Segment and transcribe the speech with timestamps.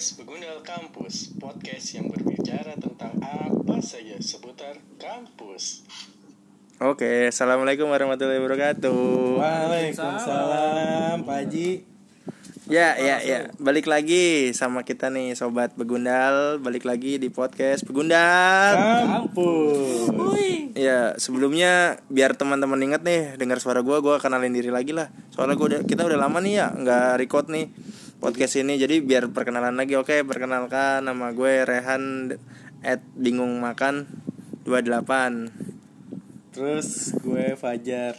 [0.00, 5.84] podcast Begundal Kampus, podcast yang berbicara tentang apa saja seputar kampus.
[6.80, 9.36] Oke, assalamualaikum warahmatullahi wabarakatuh.
[9.36, 11.84] Waalaikumsalam, Pak Haji.
[12.72, 13.52] Ya, ya, ya.
[13.60, 16.56] Balik lagi sama kita nih, sobat Begundal.
[16.64, 18.80] Balik lagi di podcast Begundal.
[19.04, 20.16] Kampus.
[20.80, 25.12] Ya, sebelumnya biar teman-teman inget nih, dengar suara gua, gua kenalin diri lagi lah.
[25.28, 27.89] Soalnya gua udah, kita udah lama nih ya, nggak record nih
[28.20, 28.76] podcast ini.
[28.76, 29.96] Jadi biar perkenalan lagi.
[29.96, 32.36] Oke, perkenalkan nama gue Rehan
[32.84, 34.08] at bingung makan
[34.68, 38.14] 28 Terus gue Fajar.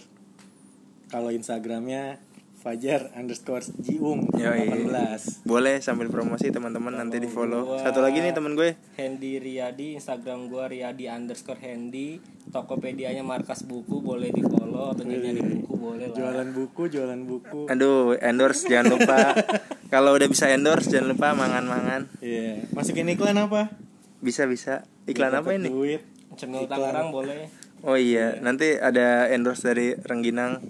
[1.11, 2.17] Kalau Instagramnya
[2.61, 4.85] Fajar underscore Jiung Yoi.
[4.85, 5.41] 18.
[5.43, 7.65] Boleh sambil promosi teman-teman nanti di follow.
[7.67, 8.77] gua- Satu lagi nih teman gue.
[8.93, 15.41] Hendy Riyadi Instagram gua Riyadi underscore Hendy Tokopedia-nya markas buku boleh di follow atau nyari
[15.41, 17.59] buku boleh lah Jualan buku, jualan buku.
[17.65, 19.17] Aduh, endorse jangan lupa.
[19.93, 22.13] Kalau udah bisa endorse jangan lupa mangan-mangan.
[22.19, 22.61] Iya.
[22.71, 23.73] Masukin iklan apa?
[24.19, 24.85] Bisa bisa.
[25.03, 25.65] Iklan apa ini?
[25.67, 26.01] Duit.
[26.31, 26.63] Cemil.
[26.65, 27.49] Tangerang boleh
[27.81, 30.61] Oh iya, nanti ada endorse dari Rengginang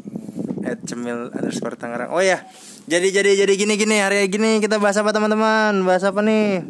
[0.61, 2.11] at cemil underscore Tangerang.
[2.11, 2.45] Oh ya,
[2.85, 5.81] jadi jadi jadi gini gini hari gini kita bahas apa teman-teman?
[5.83, 6.65] Bahas apa nih?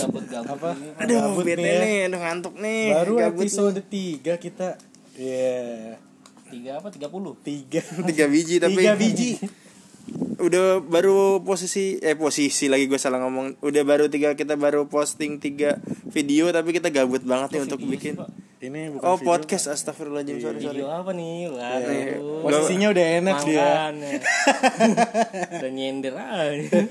[0.00, 0.70] Gabut gabut Apa?
[0.98, 1.80] Aduh, Gabut bete nih ya.
[1.80, 2.82] nih, aduh ngantuk nih.
[2.94, 4.68] Baru Gabut episode 3 kita.
[5.14, 6.00] Iya.
[6.50, 7.78] tiga apa tiga puluh Tiga.
[8.10, 9.38] tiga biji tapi Tiga biji.
[10.20, 15.36] Udah baru posisi eh posisi lagi gue salah ngomong udah baru tiga kita baru posting
[15.36, 15.76] tiga
[16.06, 18.16] video tapi kita gabut banget nih untuk bikin
[18.60, 19.24] Ini bukan oh video.
[19.26, 22.20] podcast astagfirullahaladzim sorry sorry video apa nih Iya.
[22.20, 23.60] waduh Posisinya udah enak dia.
[23.60, 24.10] Makan, ya.
[25.56, 26.78] udah nyender aja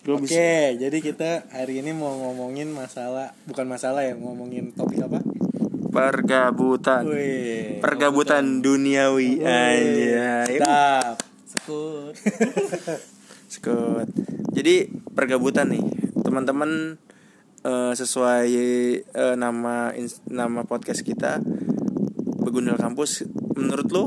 [0.00, 5.20] Oke, jadi kita hari ini mau ngomongin masalah bukan masalah ya, ngomongin topik apa?
[5.90, 7.82] pergabutan Wih.
[7.82, 11.09] pergabutan duniawi aja Dap.
[11.70, 12.14] Sekut
[13.50, 14.08] Sekut.
[14.56, 15.82] Jadi pergabutan nih,
[16.22, 16.98] teman-teman
[17.62, 18.48] eh, sesuai
[19.04, 21.42] eh, nama ins- nama podcast kita
[22.40, 23.26] Begundal Kampus.
[23.54, 24.04] Menurut lu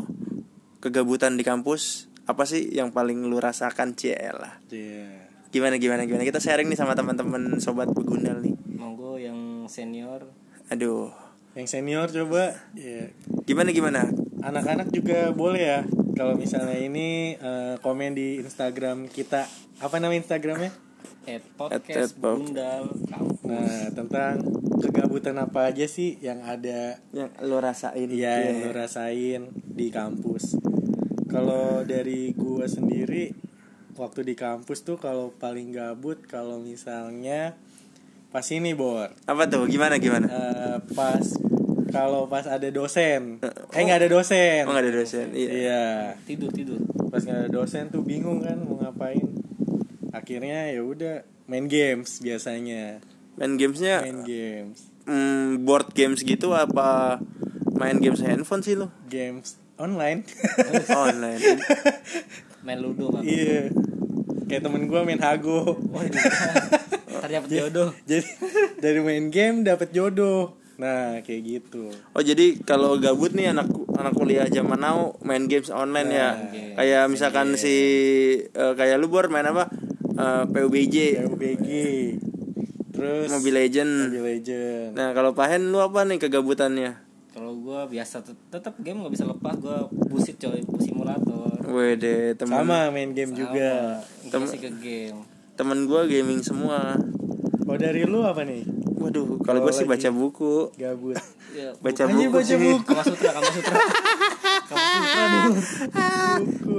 [0.79, 4.63] kegabutan di kampus apa sih yang paling lu rasakan Ciela?
[4.68, 5.28] Iya.
[5.51, 6.24] Gimana gimana gimana?
[6.24, 8.56] Kita sharing nih sama teman-teman sobat Begundal nih.
[8.74, 10.24] monggo yang senior
[10.68, 11.12] Aduh.
[11.53, 13.12] Yang senior coba ya
[13.45, 14.09] Gimana gimana?
[14.41, 15.80] anak-anak juga boleh ya
[16.13, 19.46] kalau misalnya ini eh, komen di Instagram kita.
[19.79, 20.72] Apa nama Instagramnya?
[21.24, 24.44] at At- podcast at pod- bundal kampus Nah, tentang
[24.78, 28.07] kegabutan apa aja sih yang ada Yang lu rasain?
[28.07, 30.59] Iya yang lo rasain di kampus.
[31.25, 33.31] Kalau dari gua sendiri
[33.95, 37.56] waktu di kampus tuh kalau paling gabut kalau misalnya
[38.28, 39.63] pas ini bor Apa tuh?
[39.72, 40.28] Gimana gimana?
[40.28, 41.24] Eh, pas
[41.94, 43.38] kalau pas ada dosen.
[43.70, 44.66] Eh nggak ada dosen.
[44.66, 45.28] Oh, nggak ada dosen.
[45.38, 45.50] Iya.
[45.54, 45.84] iya.
[46.26, 46.81] Tidur tidur.
[47.14, 49.22] Pas nggak ada dosen tuh bingung kan mau ngapain.
[50.09, 52.98] Akhirnya ya udah main games biasanya.
[53.38, 54.90] Main gamesnya main games.
[55.06, 57.18] hmm, board games gitu apa
[57.74, 58.90] main games handphone sih lo?
[59.10, 60.22] Games online.
[60.90, 61.42] Online.
[62.64, 63.68] Main ludo pak iya.
[64.48, 65.75] Kayak temen gua main hago.
[67.12, 67.92] Ntar dapet jodoh.
[68.08, 68.24] jadi
[68.80, 71.94] dari main game dapat jodoh nah kayak gitu.
[72.17, 76.34] Oh jadi kalau gabut nih anak anak kuliah zaman now main games online ya.
[76.50, 76.73] Game.
[76.73, 77.75] kayak misalkan si
[78.41, 79.69] eh, kayak lu bor main apa?
[80.17, 81.67] Eh, PUBG PUBG
[82.89, 83.91] terus Mobile Legend.
[84.09, 84.89] Mobile Legend.
[84.97, 86.94] Nah kalau pahen lu apa nih kegabutannya?
[87.33, 91.57] Kalau gua biasa tet- tetap game nggak bisa lepas gua busit coy simulator.
[91.66, 94.01] Wede temen sama main game juga.
[94.29, 95.17] Sama, masih ke game.
[95.53, 96.97] temen gua gaming semua.
[97.66, 100.72] Oh dari lu apa nih waduh kalau gua sih baca buku.
[100.74, 101.19] Gabut.
[101.52, 102.58] Ya, baca Anjir, buku baca sih.
[102.58, 102.81] buku.
[102.84, 103.75] Kama Sutra Kama Sutra.
[104.64, 105.52] Kama Sutra dulu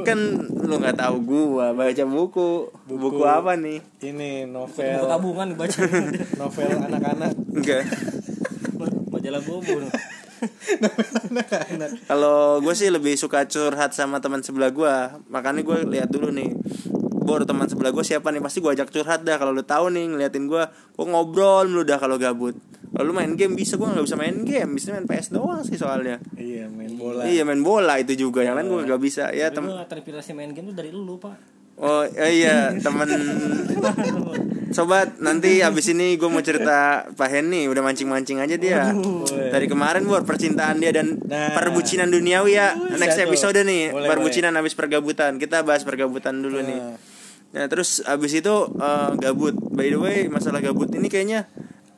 [0.09, 0.19] kan
[0.65, 2.51] lu nggak tahu gua baca buku.
[2.85, 3.23] buku Buku.
[3.23, 3.79] apa nih?
[4.03, 5.81] ini buku novel tabungan dibaca
[6.41, 7.33] novel anak-anak.
[7.53, 7.83] Enggak.
[9.09, 9.79] Majalah bobo
[12.05, 14.95] Kalau gue sih lebih suka curhat sama teman sebelah gue,
[15.29, 16.53] makanya gue lihat dulu nih.
[17.25, 18.39] Bor teman sebelah gue siapa nih?
[18.39, 21.97] Pasti gue ajak curhat dah kalau lu tahu nih ngeliatin gue gue ngobrol mulu dah
[21.97, 22.53] kalau gabut.
[22.95, 24.71] Kalau lu main game bisa gue nggak bisa main game.
[24.77, 26.21] Bisa main PS doang sih soalnya.
[26.37, 27.25] Iya main bola.
[27.25, 28.45] Iya main bola itu juga.
[28.45, 29.25] Yang lain gue nggak bisa.
[29.33, 31.35] Ya tapi tem gua terinspirasi main game tuh dari lu pak.
[31.75, 33.09] Oh eh, iya temen.
[34.71, 38.91] Sobat nanti abis ini gue mau cerita Pak Hen nih udah mancing mancing aja dia.
[39.27, 41.51] Dari kemarin buat percintaan dia dan Nah.
[41.55, 42.75] perbucinan duniawi ya.
[42.95, 45.39] Next episode nih Boleh, perbucinan habis pergabutan.
[45.39, 46.79] Kita bahas pergabutan dulu nih
[47.55, 47.71] Nah.
[47.71, 49.55] terus abis itu eh, gabut.
[49.55, 51.47] By the way masalah gabut ini kayaknya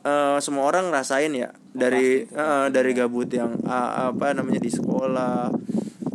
[0.05, 5.49] eh, semua orang rasain ya dari eh, dari gabut yang ah, apa namanya di sekolah.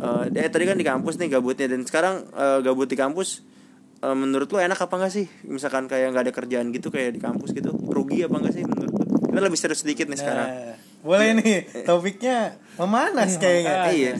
[0.03, 1.67] Eh eh tadi kan di kampus nih gabutnya.
[1.67, 3.43] Dan sekarang eh, gabut di kampus
[3.99, 5.27] eh, menurut lu enak apa enggak sih?
[5.43, 8.95] Misalkan kayak nggak ada kerjaan gitu kayak di kampus gitu rugi apa enggak sih menurut
[8.95, 9.05] lu?
[9.27, 10.47] Kita lebih serius sedikit nih sekarang.
[10.47, 13.91] Nah, boleh nih topiknya memanas kayaknya.
[13.91, 14.13] Iya.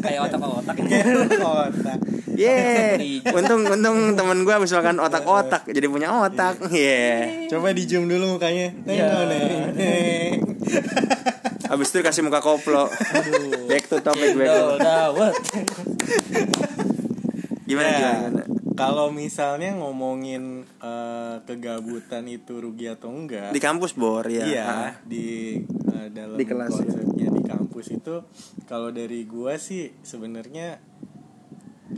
[0.00, 2.11] Kayak otak-otak Otak.
[2.32, 6.58] Yeay, untung untung temen gue habis makan otak-otak jadi punya otak.
[6.72, 7.46] Yeah.
[7.46, 8.72] Coba di zoom dulu mukanya.
[8.82, 10.40] Tengok nih.
[11.68, 12.88] Habis itu kasih muka koplo.
[13.64, 14.64] Back to topic back to.
[15.12, 15.32] Wah.
[17.64, 18.42] Gimana Ya, gimana?
[18.72, 23.52] Kalau misalnya ngomongin eh, kegabutan itu rugi atau enggak?
[23.52, 24.44] Di kampus bor ya.
[24.44, 24.92] Iya, Ah.
[25.04, 25.60] di
[25.92, 27.28] eh, dalam Di kelas, ya.
[27.28, 28.24] di kampus itu
[28.64, 30.80] kalau dari gua sih sebenarnya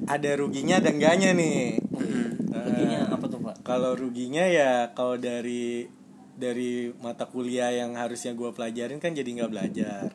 [0.07, 1.59] ada ruginya dan enggaknya nih.
[1.79, 3.55] Eh, Ruginya apa tuh pak?
[3.65, 5.89] kalau ruginya ya kalau dari
[6.35, 10.11] dari mata kuliah yang harusnya gua pelajarin kan jadi nggak belajar.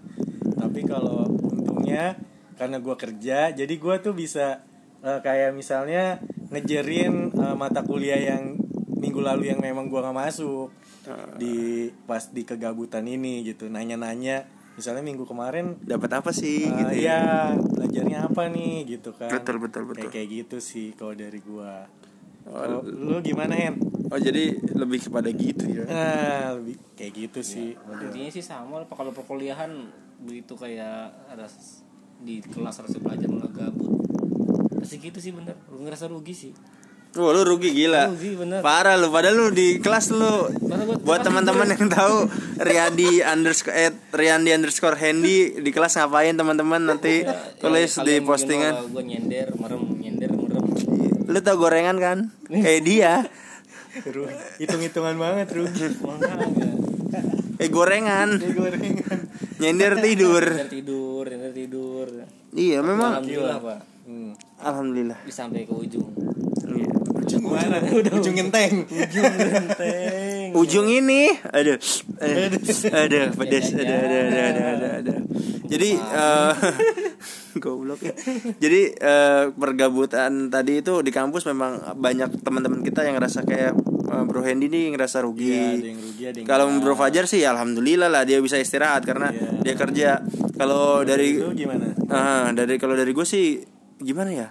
[0.60, 2.20] Tapi kalau untungnya
[2.60, 4.62] karena gua kerja, jadi gua tuh bisa
[5.02, 6.20] eh, kayak misalnya
[6.52, 8.60] ngejerin eh, mata kuliah yang
[9.00, 10.70] minggu lalu yang memang gua nggak masuk
[11.40, 14.46] di pas di kegabutan ini gitu nanya-nanya
[14.80, 17.00] misalnya minggu kemarin Dapat apa sih eh, gitu ya?
[17.04, 17.20] iya
[17.60, 20.08] belajarnya apa nih gitu kan Betul, betul, betul.
[20.08, 21.84] kayak kayak gitu sih kalau dari gua
[22.50, 23.78] Oh, Kalau lu gimana Hen?
[24.10, 25.86] Oh jadi lebih kepada gitu ya.
[25.86, 27.78] Nah, lebih kayak gitu sih.
[27.78, 29.70] Intinya sih sama kalau perkuliahan
[30.26, 31.46] begitu kayak ada
[32.26, 34.02] di kelas harus belajar malah gabut.
[34.82, 35.54] Pasti gitu sih bener.
[35.70, 36.52] Lu ngerasa rugi sih.
[37.10, 38.06] Wah lu rugi gila.
[38.08, 38.62] Rugi, bener.
[38.62, 40.46] Parah lu padahal lu di kelas lu.
[41.02, 47.26] Buat teman-teman yang tahu Riyadi underscore eh, Riyandi underscore Handy di kelas ngapain teman-teman nanti
[47.58, 48.86] tulis Ya, di postingan.
[48.88, 50.64] Gue nyender, merem, nyender, merem.
[51.26, 52.18] Lu tau gorengan kan?
[52.46, 53.14] Kayak dia.
[54.06, 54.30] Ru-
[54.62, 55.90] Hitung-hitungan banget rugi.
[55.98, 56.68] Makanya.
[57.58, 58.38] Eh gorengan.
[58.38, 59.20] Ini gorengan.
[59.58, 60.44] Nyender tidur.
[60.46, 62.08] Nyender tidur, nyender tidur.
[62.54, 63.18] Iya memang.
[63.18, 63.80] Alhamdulillah pak.
[64.06, 64.32] Hmm.
[64.60, 65.18] Alhamdulillah.
[65.28, 66.19] Sampai ke ujung.
[67.30, 67.78] Ujung mana?
[67.94, 68.90] Ujung genteng.
[68.90, 70.50] Ujung genteng.
[70.58, 71.78] Ujung ini, aduh,
[72.18, 72.58] aduh,
[72.90, 75.20] aduh, pedes, aduh, aduh, aduh, aduh, aduh, aduh.
[75.70, 76.54] Jadi, eh,
[77.62, 78.14] goblok ya.
[78.58, 83.78] Jadi eh, pergabutan tadi itu di kampus memang banyak teman-teman kita yang ngerasa kayak
[84.10, 85.54] eh, Bro Hendy nih ngerasa rugi.
[85.54, 86.66] Ada yang rugi, ada yang Kalau.
[86.82, 89.62] Bro Fajar sih, alhamdulillah lah dia bisa istirahat karena Iya.
[89.62, 90.10] dia kerja.
[90.58, 91.94] Kalau dari gimana?
[92.10, 93.62] Ah, dari kalau dari gue sih
[94.02, 94.50] gimana ya?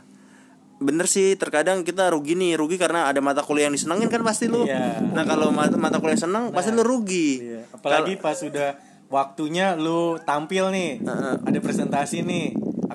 [0.78, 4.46] Bener sih terkadang kita rugi nih rugi karena ada mata kuliah yang disenengin kan pasti
[4.46, 4.62] lu.
[4.62, 5.02] Iya.
[5.10, 7.42] Nah kalau mata, mata kuliah seneng pasti lu rugi.
[7.42, 7.60] Iya.
[7.74, 8.78] Apalagi pas sudah
[9.08, 11.02] waktunya lu tampil nih.
[11.42, 12.46] Ada presentasi nih.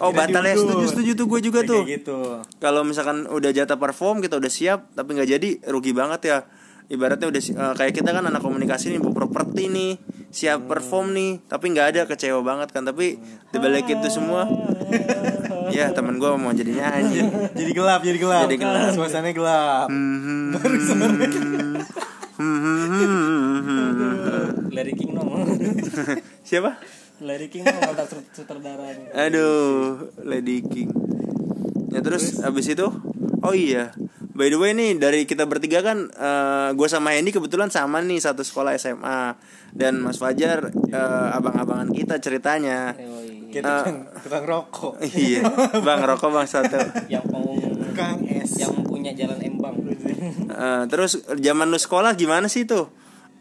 [0.02, 1.82] Oh Akhirnya batal ya setuju setuju tuh gue juga Kayak tuh.
[1.86, 2.20] gitu.
[2.58, 6.38] Kalau misalkan udah jatah perform kita udah siap tapi nggak jadi rugi banget ya.
[6.84, 9.96] Ibaratnya udah eh, kayak kita kan anak komunikasi nih bu properti nih
[10.34, 13.22] siap perform nih tapi nggak ada kecewa banget kan tapi
[13.54, 14.50] dibalik itu semua
[15.74, 17.26] ya teman gue mau jadi nyanyi
[17.58, 18.46] Jadi gelap, jadi gelap.
[18.46, 18.94] Jadi gelap.
[18.94, 19.88] Suasananya gelap.
[19.90, 20.54] Hmm.
[24.74, 25.30] Larry King dong.
[26.48, 26.78] siapa
[27.22, 29.08] Larry King dong mantan sut- sutradaranya.
[29.16, 30.90] Aduh, Lady King.
[31.94, 32.90] Ya terus, abis itu,
[33.46, 33.94] oh iya,
[34.34, 36.10] by the way nih dari kita bertiga kan,
[36.74, 39.38] gue sama Hendy kebetulan sama nih satu sekolah SMA
[39.78, 42.98] dan Mas Fajar eh, abang-abangan kita ceritanya.
[43.54, 43.62] Yoi.
[43.62, 44.94] Kayak tukang, tukang rokok.
[45.06, 45.42] iya,
[45.78, 46.78] bang rokok bang satu.
[47.06, 47.60] Yang pengung
[47.94, 48.58] Tukang es.
[48.58, 49.78] yang punya jalan embang.
[50.50, 52.90] Eh, terus zaman lu sekolah gimana sih tuh?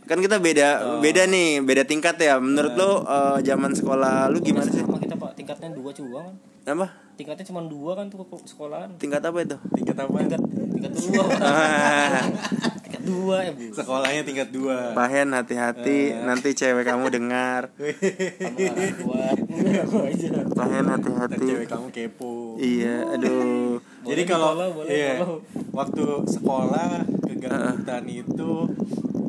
[0.05, 2.37] Kan kita beda, beda nih, beda tingkat ya.
[2.37, 4.85] Menurut lu eh, zaman sekolah lu gimana sih?
[4.85, 6.35] Sama kita pak tingkatnya dua juga kan.
[6.69, 6.87] Apa?
[7.17, 8.93] Tingkatnya cuma dua kan tuh sekolahan.
[9.01, 9.57] Tingkat apa itu?
[9.73, 10.17] Tingkat apa?
[10.21, 10.41] Tingkat
[10.77, 11.25] tingkat dua.
[13.03, 13.75] Dua ya bu.
[13.75, 14.95] Sekolahnya tingkat dua.
[14.95, 17.71] Pahen hati-hati, nanti cewek kamu dengar.
[20.59, 21.47] Pahen Ntar hati-hati.
[21.47, 22.57] cewek kamu kepo.
[22.57, 23.83] Iya, aduh.
[24.11, 25.23] Jadi kalau iya,
[25.71, 28.67] waktu sekolah kegabutan itu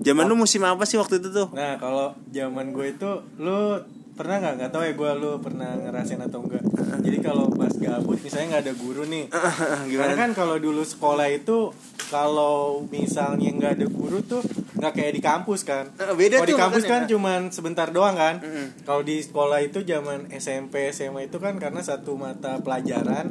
[0.03, 1.48] Zaman lu musim apa sih waktu itu tuh?
[1.56, 3.80] Nah kalau zaman gue itu Lu
[4.13, 4.53] pernah nggak?
[4.62, 6.63] Nggak tahu ya gue lu pernah ngerasain atau enggak
[7.03, 9.25] jadi kalau pas gabut misalnya nggak ada guru nih.
[9.27, 10.13] Karena Gimana?
[10.15, 11.75] kan kalau dulu sekolah itu
[12.08, 14.39] kalau misalnya nggak ada guru tuh
[14.79, 15.91] nggak kayak di kampus kan.
[16.15, 18.39] Beda kalau di kampus kan cuman sebentar doang kan.
[18.88, 23.27] Kalau di sekolah itu zaman SMP SMA itu kan karena satu mata pelajaran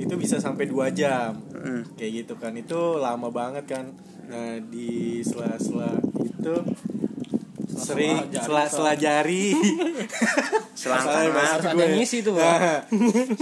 [0.00, 1.38] itu bisa sampai dua jam.
[1.54, 1.96] Mm.
[1.96, 2.52] kayak gitu kan.
[2.58, 3.94] Itu lama banget kan.
[4.28, 6.54] Nah di sela-sela itu
[7.74, 8.16] sering
[8.66, 9.52] sela jari
[10.74, 11.48] Selangkah Masalah mas.
[11.48, 11.86] Harus ada gue.
[11.94, 12.34] ngisi tuh.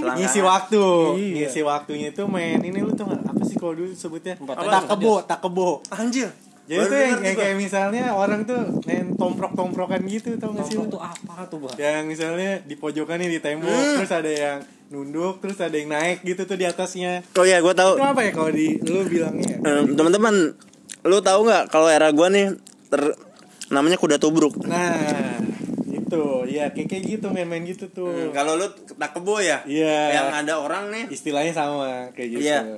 [0.03, 0.83] Nah, ngisi waktu
[1.15, 1.35] Iya.
[1.39, 5.39] ngisi waktunya itu main ini lu tuh apa sih kalau dulu sebutnya tak kebo tak
[5.41, 6.29] kebo Anjir.
[6.63, 10.95] Jadi Baru tuh yang, kayak misalnya orang tuh main tomprok-tomprokan gitu tau gak sih Tomprok
[10.95, 13.99] tuh apa tuh bang Yang misalnya di pojokan nih di tembok Hmm.
[13.99, 14.59] terus ada yang
[14.89, 17.27] nunduk terus ada yang naik gitu tuh di atasnya.
[17.35, 17.97] Oh iya, gue tahu.
[17.97, 19.57] Itu apa ya kalau di lu bilangnya?
[19.59, 20.55] Em, teman-teman,
[21.03, 22.55] lu tahu nggak kalau era gua nih
[22.87, 23.11] ter
[23.73, 24.61] namanya kuda tubruk.
[24.63, 25.41] Nah,
[25.89, 28.07] itu ya kayak kayak gitu main-main gitu tuh.
[28.07, 29.99] Hmm, kalau lu tak kebo ya, Iya.
[30.13, 32.43] yang ada orang nih, Istilahnya sama kayak gitu.
[32.45, 32.77] Iya.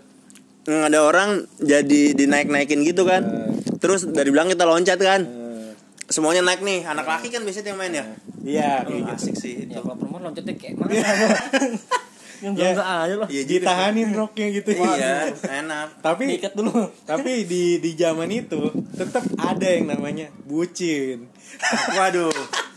[0.65, 3.21] yang ada orang jadi dinaik-naikin gitu kan.
[3.21, 3.53] Eh.
[3.77, 5.21] Terus dari belakang kita loncat kan.
[5.21, 5.71] Eh,
[6.05, 8.05] Semuanya naik nih, anak laki kan biasanya yang main ya.
[8.41, 9.13] Iya, Oh, kayak gitu.
[9.29, 9.73] asik sih itu.
[9.73, 10.93] ya kalau perempuan loncatnya kayak mana
[12.45, 12.77] yang Ya.
[12.77, 13.49] enggak aja loh juga.
[13.49, 14.71] Ditahanin roknya gitu.
[14.77, 15.33] Iya,
[15.65, 15.89] enak.
[16.05, 16.73] Tapi diikat dulu
[17.11, 21.33] tapi di di zaman itu tetap ada yang namanya bucin.
[21.99, 22.31] Waduh.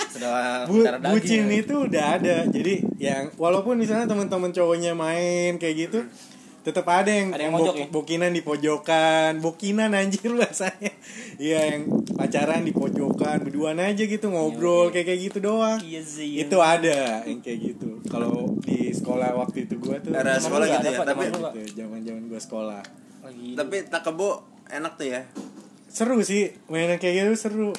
[0.07, 0.81] sudah Bu,
[1.13, 1.61] bucin ya.
[1.61, 2.35] itu udah ada.
[2.47, 5.99] Jadi yang walaupun misalnya teman-teman cowoknya main kayak gitu,
[6.67, 7.85] tetap ada yang, Ada yang bok- mojok ya?
[7.87, 10.91] bokinan di pojokan, bokinan anjir bahasanya.
[11.37, 11.81] Iya yang
[12.11, 15.79] pacaran di pojokan, berduaan aja gitu ngobrol kayak kayak gitu doang.
[15.79, 18.03] iya sih Itu ada yang kayak gitu.
[18.05, 22.23] Kalau di sekolah waktu itu gua tuh Era Zaman sekolah gitu ya, tapi zaman zaman-zaman
[22.27, 22.81] gua sekolah.
[23.53, 24.29] tapi tak kebo
[24.67, 25.21] enak tuh ya.
[25.87, 27.69] Seru sih, mainan kayak gitu seru.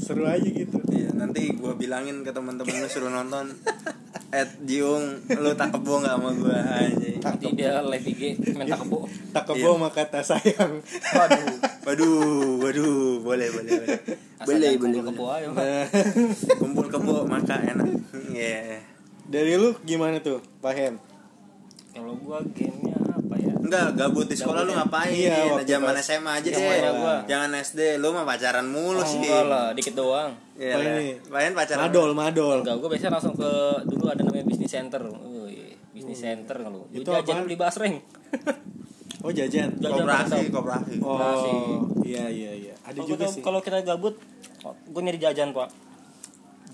[0.00, 0.80] Seru aja gitu.
[0.88, 3.52] Iya, nanti gua bilangin ke teman-teman lu suruh nonton.
[4.28, 7.08] Ed Jiung, lu tak kebo nggak sama gua aja.
[7.18, 8.22] nanti dia live IG
[8.52, 10.84] main tak kebo Tak kebo sama kata sayang.
[11.16, 11.48] waduh
[11.82, 13.98] Waduh, waduh, boleh, boleh, boleh.
[14.36, 15.24] Asal Boleh, kumpul kebo.
[15.56, 15.86] Nah,
[16.60, 17.88] Kumpul kebo maka enak.
[18.28, 18.84] Iya.
[19.24, 20.94] dari lu gimana tuh, Pak Hen?
[21.90, 23.17] kalau gua gamenya ya
[23.68, 25.12] Enggak, gabut di sekolah lu ngapain?
[25.12, 26.56] Iya, waktu Zaman pas- SMA aja deh.
[26.56, 27.16] Zamannya gua.
[27.22, 29.20] Jangan SD, lu mah pacaran mulu Oh, sih.
[29.20, 30.74] enggak lah dikit doang Iya?
[31.26, 31.84] Main pacaran.
[31.84, 32.58] Madol, madol.
[32.58, 33.50] enggak gua biasanya langsung ke
[33.84, 38.00] dulu ada namanya bisnis center Wih, bisnis center kalau Itu jajan beli basreng
[39.18, 39.68] Oh, jajan.
[39.74, 40.94] Jajan Koperasi, koperasi.
[41.02, 42.74] Oh, iya iya iya.
[42.80, 43.42] Ada juga kita- sih.
[43.42, 44.14] kalau kita gabut
[44.62, 45.68] gue nyari jajan pak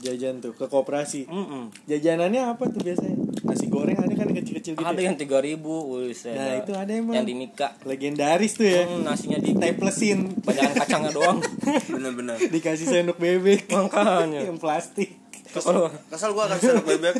[0.04, 1.24] Jajan tuh ke koperasi.
[1.24, 1.72] Mm-mm.
[1.84, 3.16] Jajanannya apa tuh biasanya?
[3.42, 4.84] Nasi goreng ada kan yang kecil-kecil gitu.
[4.84, 5.06] ada ya?
[5.06, 7.14] yang tiga ribu Nah, itu ada emang.
[7.14, 8.84] yang di Mika Legendaris tuh ya.
[8.84, 10.36] Hmm, nasinya di Templesin.
[10.38, 11.38] banyak kacangnya doang
[11.94, 12.36] Bener-bener.
[12.38, 13.68] Dikasih sendok bebek.
[13.68, 14.44] Makanya.
[14.44, 15.16] yang plastik.
[15.50, 17.14] kalau Kesel gua kan sendok bebek.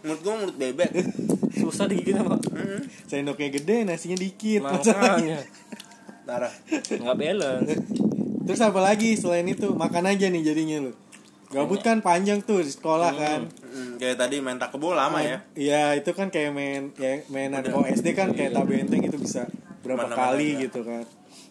[0.00, 0.90] Mulut gua mulut bebek.
[1.52, 4.60] susah digigit pak Hmm, Sendoknya gede, nasinya dikit.
[4.62, 5.44] makanya
[6.22, 6.52] Parah.
[6.88, 7.74] nggak balance
[8.40, 9.70] Terus apa lagi selain itu?
[9.70, 10.92] Makan aja nih jadinya lu.
[11.50, 13.40] Gabut kan panjang tuh di sekolah kan.
[13.60, 15.42] Hmm, kayak tadi main tak kebo lama ya.
[15.52, 20.06] Iya, itu kan kayak main ya mainan kalau SD kan kayak tabenteng itu bisa berapa
[20.06, 20.60] Mana-mana kali ya.
[20.64, 21.02] gitu kan.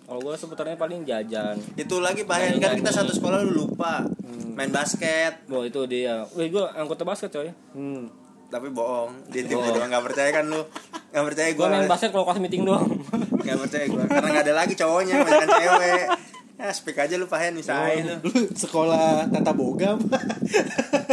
[0.01, 4.01] kalau gue sebenarnya paling jajan Itu lagi Hen, kan kita satu sekolah lu lupa.
[4.01, 4.55] Hmm.
[4.55, 5.45] Main basket.
[5.45, 8.09] Wah itu dia Wih gue anggota basket coy Hmm.
[8.47, 9.29] Tapi bohong.
[9.29, 10.65] Dia tim doang nggak percaya kan lu.
[11.11, 11.69] Nggak percaya Gue gua.
[11.69, 12.87] main basket kalau kelas meeting doang
[13.35, 14.03] Nggak percaya gua.
[14.07, 16.03] Karena nggak ada lagi cowoknya, banyak cewek.
[16.61, 18.27] Ya, speak aja lu Pak Hen, misalnya lu.
[18.27, 20.19] Lu sekolah tata boga apa?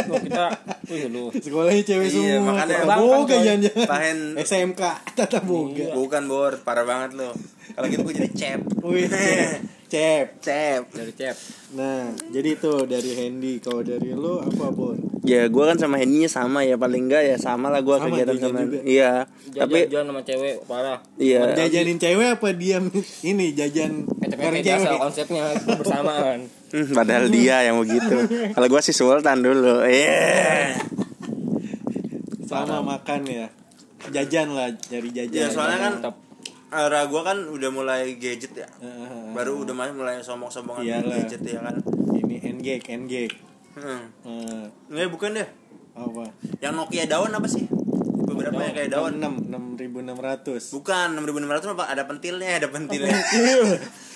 [0.05, 0.43] Wah kita
[0.87, 2.51] Wih lu Sekolahnya cewek Iya, semua.
[2.51, 3.39] makanya tata boga coy.
[3.41, 3.87] jangan-jangan.
[3.87, 4.81] Pak Hen SMK
[5.15, 5.87] tata boga.
[5.95, 7.31] bukan bor, parah banget lu.
[7.71, 8.59] Kalau gitu gua jadi cep.
[8.83, 9.59] Wih, cep.
[9.93, 10.27] cep.
[10.43, 10.81] Cep.
[10.91, 11.37] dari cep
[11.75, 13.63] Nah, jadi itu dari Hendy.
[13.63, 14.99] Kalau dari lu apa, Bon?
[15.27, 18.35] Ya gua kan sama Hendinya sama ya paling enggak ya sama lah gua Sama, kegiatan
[18.39, 18.79] sama juga.
[18.87, 19.11] Iya.
[19.27, 21.41] Jajan Tapi jajan sama cewek parah iya.
[21.51, 22.77] Jajanin cewek apa dia
[23.35, 24.99] ini jajan bareng biasa cewek?
[25.03, 28.27] konsepnya bersamaan Hmm, padahal dia yang begitu.
[28.51, 29.87] Kalau gua si Sultan dulu.
[29.87, 30.75] Iya.
[32.43, 33.47] Sama makan ya.
[34.11, 35.31] Jajan lah, cari jajan.
[35.31, 36.15] Iya, soalnya kan Mantap.
[36.67, 38.67] era gua kan udah mulai gadget ya.
[38.83, 39.31] Heeh.
[39.31, 41.79] Baru udah mulai sombong-sombongan gadget ya kan.
[42.19, 43.35] ini engage, engage.
[43.77, 44.03] Hmm.
[44.23, 45.47] Eh, Nggak, bukan deh.
[45.93, 46.23] apa?
[46.57, 47.65] Yang Nokia daun apa sih?
[48.27, 49.17] Beberapa yang kayak daun.
[49.17, 50.73] 6 6600.
[50.73, 53.13] Bukan 6600 apa ada pentilnya, ada pentilnya.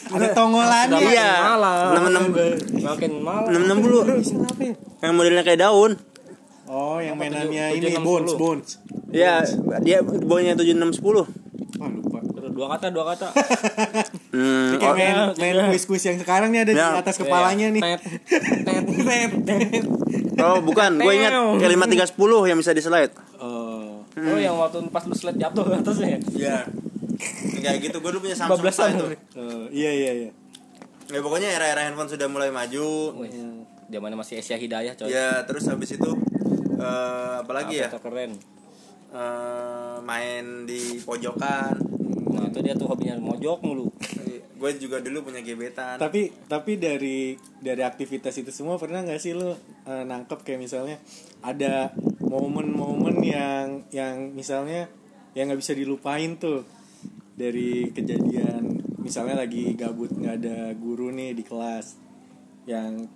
[0.08, 0.98] Ada tongolannya.
[1.00, 1.32] Iya.
[1.48, 5.00] makin malam 66 makin malam 660.
[5.00, 5.92] Yang modelnya kayak daun.
[6.66, 8.40] Oh, yang mainannya tujuh- ini tujuh enam Bones, sepuluh?
[8.56, 8.70] Bones.
[9.12, 9.34] Iya,
[9.84, 11.28] dia bawahnya 7610.
[11.76, 12.01] Wah, lupa.
[12.62, 13.28] Dua kata dua kata
[14.32, 15.66] Hmm, oh, main, iya, main iya.
[15.68, 16.88] kuis-kuis yang sekarang nih ada Ya.
[16.96, 17.82] di atas kepalanya nih.
[17.84, 18.02] Tet,
[19.44, 19.84] tet.
[20.46, 23.12] oh, bukan, gue ingat yang 5310 yang bisa di slide.
[23.44, 24.08] Oh.
[24.08, 26.64] oh yang waktu pas lu slide jatuh ke atasnya Iya.
[27.60, 29.06] Kayak gitu, gue dulu punya Samsung itu.
[29.36, 30.30] Oh, iya iya iya.
[31.12, 33.20] Ya pokoknya era-era handphone sudah mulai maju.
[33.92, 36.12] Zamannya masih Asia Hidayah coy Ya, terus habis itu
[36.80, 37.92] eh apalagi ya?
[37.92, 38.40] Keren
[39.12, 41.76] Eh, main di pojokan.
[42.32, 43.88] Nah itu dia tuh hobinya mojok mulu.
[44.58, 45.98] Gue juga dulu punya gebetan.
[45.98, 49.52] Tapi tapi dari dari aktivitas itu semua pernah nggak sih lu
[49.88, 50.98] eh, nangkep kayak misalnya
[51.42, 54.88] ada momen-momen yang yang misalnya
[55.34, 56.64] yang nggak bisa dilupain tuh
[57.36, 58.80] dari kejadian.
[59.02, 61.98] Misalnya lagi gabut nggak ada guru nih di kelas
[62.70, 63.10] yang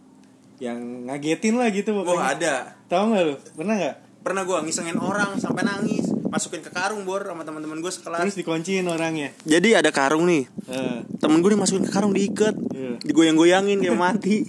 [0.58, 2.32] yang ngagetin lah gitu pokoknya.
[2.40, 2.56] ada.
[2.88, 3.36] tahu nggak lu?
[3.60, 3.96] Pernah nggak?
[4.26, 8.20] Pernah gue ngisengin orang sampai nangis, masukin ke karung bor sama teman-teman gue sekelas.
[8.20, 13.00] terus dikunciin orangnya Jadi ada karung nih, Eh, temen gue dimasukin ke karung diikat, Iya.
[13.02, 14.44] digoyang-goyangin kayak mati.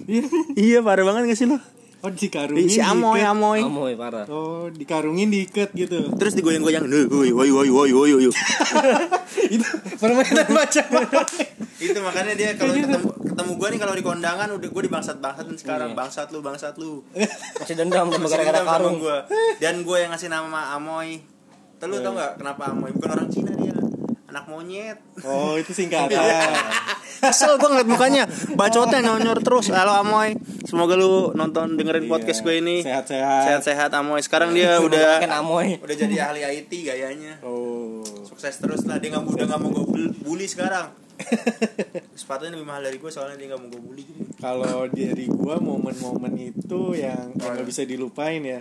[0.55, 1.63] iya parah banget gak sih lo?
[1.99, 3.33] oh dikarungin Si Amoy, diikat.
[3.33, 3.61] Amoy.
[3.63, 4.27] Amoy parah.
[4.27, 8.35] oh dikarungin diikat gitu Terus digoyang-goyang, "Nih, woi woi woi woi woi woi."
[9.49, 9.67] itu
[9.97, 10.85] permainan macam
[11.77, 15.17] Itu makanya dia kalau ketemu ketemu gue nih kalau di kondangan udah gue di bangsat
[15.19, 15.99] bangsatin sekarang Iya.
[15.99, 17.05] bangsat lu bangsat lu.
[17.61, 18.97] Masih dendam sama gara-gara karung.
[18.99, 19.19] gua.
[19.57, 21.21] Dan gue yang ngasih nama Amoy.
[21.77, 22.89] Tuh lu tau gak kenapa Amoy?
[22.97, 23.77] Bukan orang Cina dia.
[24.33, 24.97] Anak monyet.
[25.25, 26.17] oh itu singkatan.
[27.21, 28.25] Kesel gue ngeliat mukanya.
[28.57, 29.69] Bacotnya nyonyor terus.
[29.73, 32.13] Halo Amoy Semoga lu nonton dengerin Iya.
[32.17, 32.81] podcast gue ini.
[32.81, 33.43] Sehat-sehat.
[33.45, 35.77] Sehat-sehat Amoy Sekarang dia udah Amoy.
[35.77, 37.45] Udah jadi ahli IT gayanya.
[37.45, 38.01] Oh.
[38.25, 38.97] Sukses terus lah.
[38.97, 39.85] Dia gak, udah gak mau gue
[40.25, 40.97] bully sekarang.
[42.19, 44.05] Sepatunya lebih mahal dari gue Soalnya dia gak mau gue bully
[44.37, 48.61] kalau dari gua momen-momen itu yang yang nggak bisa dilupain ya.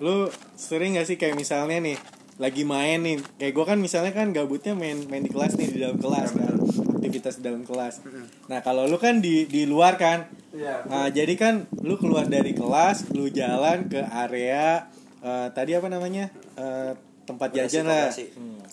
[0.00, 2.00] Lu sering gak sih kayak misalnya nih
[2.42, 3.22] lagi main nih.
[3.38, 6.54] Kayak gua kan misalnya kan gabutnya main main di kelas nih di dalam kelas kan.
[7.02, 8.02] aktivitas di dalam kelas.
[8.50, 10.26] Nah kalau lu kan di di luar kan.
[10.52, 10.84] Iya.
[10.84, 14.90] nah jadi kan lu keluar dari kelas lu jalan ke area
[15.22, 16.28] eh, tadi apa namanya?
[16.58, 16.92] Eh,
[17.24, 18.10] tempat jajan lah.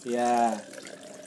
[0.04, 0.58] ya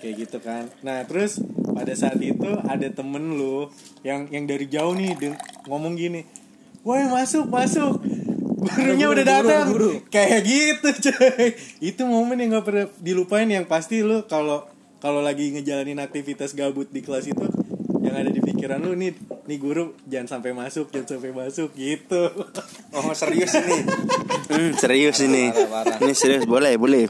[0.03, 0.67] kayak gitu kan.
[0.83, 1.39] Nah terus
[1.73, 3.67] pada saat itu ada temen lu
[4.05, 5.17] yang yang dari jauh nih
[5.67, 6.23] ngomong gini
[6.83, 8.03] woi masuk masuk
[8.63, 9.65] gurunya Guru, udah datang
[10.09, 11.55] kayak gitu coy.
[11.83, 13.49] Itu momen yang gak pernah dilupain.
[13.51, 14.67] Yang pasti lu kalau
[15.03, 17.62] kalau lagi ngejalanin aktivitas gabut di kelas itu
[18.13, 19.17] yang ada di pikiran lu nih
[19.49, 22.29] nih guru jangan sampai masuk jangan sampai masuk gitu
[22.93, 23.89] Oh serius ini
[24.53, 25.97] hmm, Serius ini parah, parah.
[26.05, 27.09] Ini serius boleh boleh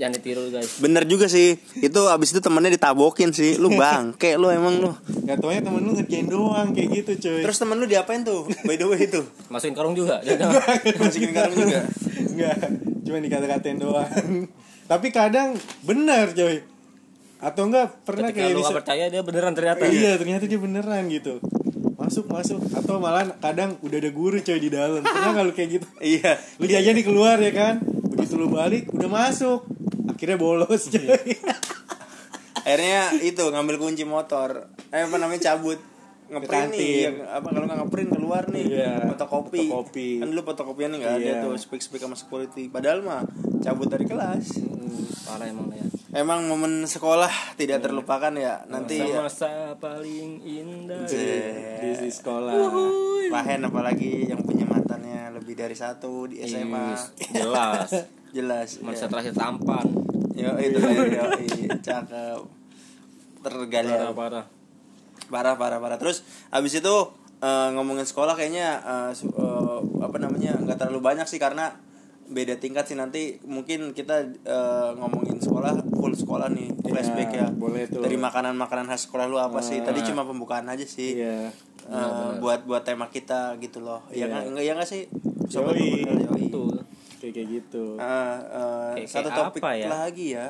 [0.00, 0.80] Jangan ditiru guys.
[0.80, 4.90] Bener juga sih Itu abis itu temennya ditabokin sih Lu bangke lu emang lu
[5.28, 8.80] nggak taunya temen lu ngerjain doang kayak gitu coy Terus temen lu diapain tuh By
[8.80, 9.20] the way itu
[9.52, 10.16] Masukin karung juga.
[10.24, 10.64] Jangan.
[10.96, 11.84] Masukin karung juga
[12.38, 12.70] Enggak,
[13.02, 14.06] cuma dikata-katain doang.
[14.86, 16.62] Tapi kadang benar, coy.
[17.38, 19.82] Atau enggak pernah Ketika kayak lu gak percaya dia beneran ternyata.
[19.84, 21.38] Iya, ternyata dia beneran gitu.
[21.94, 22.58] Masuk, masuk.
[22.72, 25.00] Atau malah kadang udah ada guru coy di dalam.
[25.00, 25.86] Pernah kalau kayak gitu?
[26.16, 27.78] Iya Lu jajan di keluar ya kan?
[27.82, 29.66] Begitu lu balik udah masuk.
[30.06, 31.06] Akhirnya bolos coy.
[32.58, 35.80] akhirnya itu ngambil kunci motor eh apa namanya cabut
[36.28, 40.08] ngeprint nih ya, apa kalau nggak ngeprint keluar nih Iya, fotokopi fotokopi.
[40.20, 41.40] kan dulu fotokopian nggak ada Iya.
[41.40, 43.24] tuh speak speak sama security padahal mah
[43.64, 44.60] cabut dari kelas
[45.24, 45.87] Parah emang ya.
[46.18, 51.06] Emang momen sekolah tidak terlupakan ya nanti Masa-masa paling indah.
[51.06, 51.26] di
[51.94, 52.54] di sekolah.
[53.28, 57.90] Pahen apalagi yang punya mantannya lebih dari satu di SMA Is, jelas.
[58.36, 59.08] jelas Masa ya.
[59.08, 59.86] terakhir tampan.
[60.34, 61.24] yo itu lah yo
[61.78, 62.40] cakep
[63.40, 64.44] tergali Parah parah.
[65.28, 66.94] parah parah parah terus abis itu
[67.38, 68.78] eh, ngomongin sekolah kayaknya
[69.12, 71.74] su- eh, apa namanya nggak terlalu banyak sih karena
[72.28, 77.84] beda tingkat sih nanti mungkin kita eh, ngomongin sekolah full sekolah nih flashback ya boleh
[77.84, 78.00] tuh.
[78.00, 81.48] dari makanan makanan khas sekolah lu apa sih tadi cuma pembukaan aja sih Iya.
[81.84, 84.24] Eh, buat buat tema kita gitu loh ya Iya.
[84.28, 85.02] nggak enggak ya nggak sih
[85.46, 86.04] Sobat Yoi.
[86.04, 86.44] Pemudal, yoi.
[86.44, 86.74] Betul.
[87.18, 87.84] Kayak kayak gitu.
[87.96, 89.86] Eh, eh, Kayak- satu kayak topik apa ya?
[89.88, 90.48] lagi ya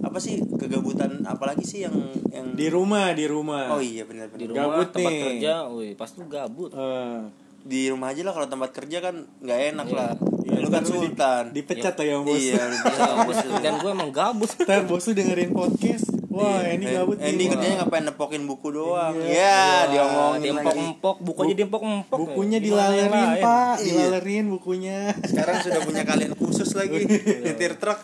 [0.00, 1.92] apa sih kegabutan apalagi sih yang
[2.30, 3.68] yang Di rumah, di rumah.
[3.68, 5.22] oh iya benar Di benar rumah Gabut tempat nih.
[5.26, 6.70] kerja, wih, pasti lu gabut.
[6.70, 7.18] Eh,
[7.60, 9.96] di rumah aja lah kalau tempat kerja kan nggak enak Iya.
[9.98, 10.10] lah
[10.42, 12.34] Iya, lu kan di- sultan dipecat ya yang bos.
[12.34, 14.50] iya Ya, bos, dan gue emang gabut.
[14.56, 16.06] Ntar bos lu dengerin podcast.
[16.26, 17.26] Wah, ini gabut nih.
[17.28, 17.50] Andy Wah.
[17.52, 19.34] kerjanya ngapain nepokin buku doang Iya.
[19.34, 22.62] ya diomongin diempok lagi empok buku aja diempok empok Bukunya ya.
[22.62, 23.42] Gimana yang dilalerin?
[23.42, 23.74] Pak.
[23.76, 23.90] Iya.
[23.90, 24.98] Dilalerin bukunya.
[25.20, 27.02] sekarang sudah punya kalian khusus lagi
[27.44, 27.98] nyetir truk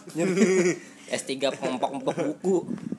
[1.10, 2.56] S3 empok empok buku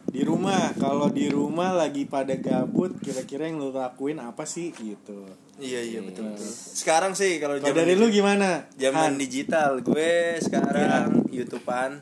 [0.07, 5.29] Di rumah, kalau di rumah lagi pada gabut, kira-kira yang lu lakuin apa sih gitu.
[5.61, 8.65] iya iya betul betul sekarang sih kalau zaman dari lu gimana?
[8.77, 9.21] zaman Han?
[9.21, 12.01] digital gue sekarang YouTubean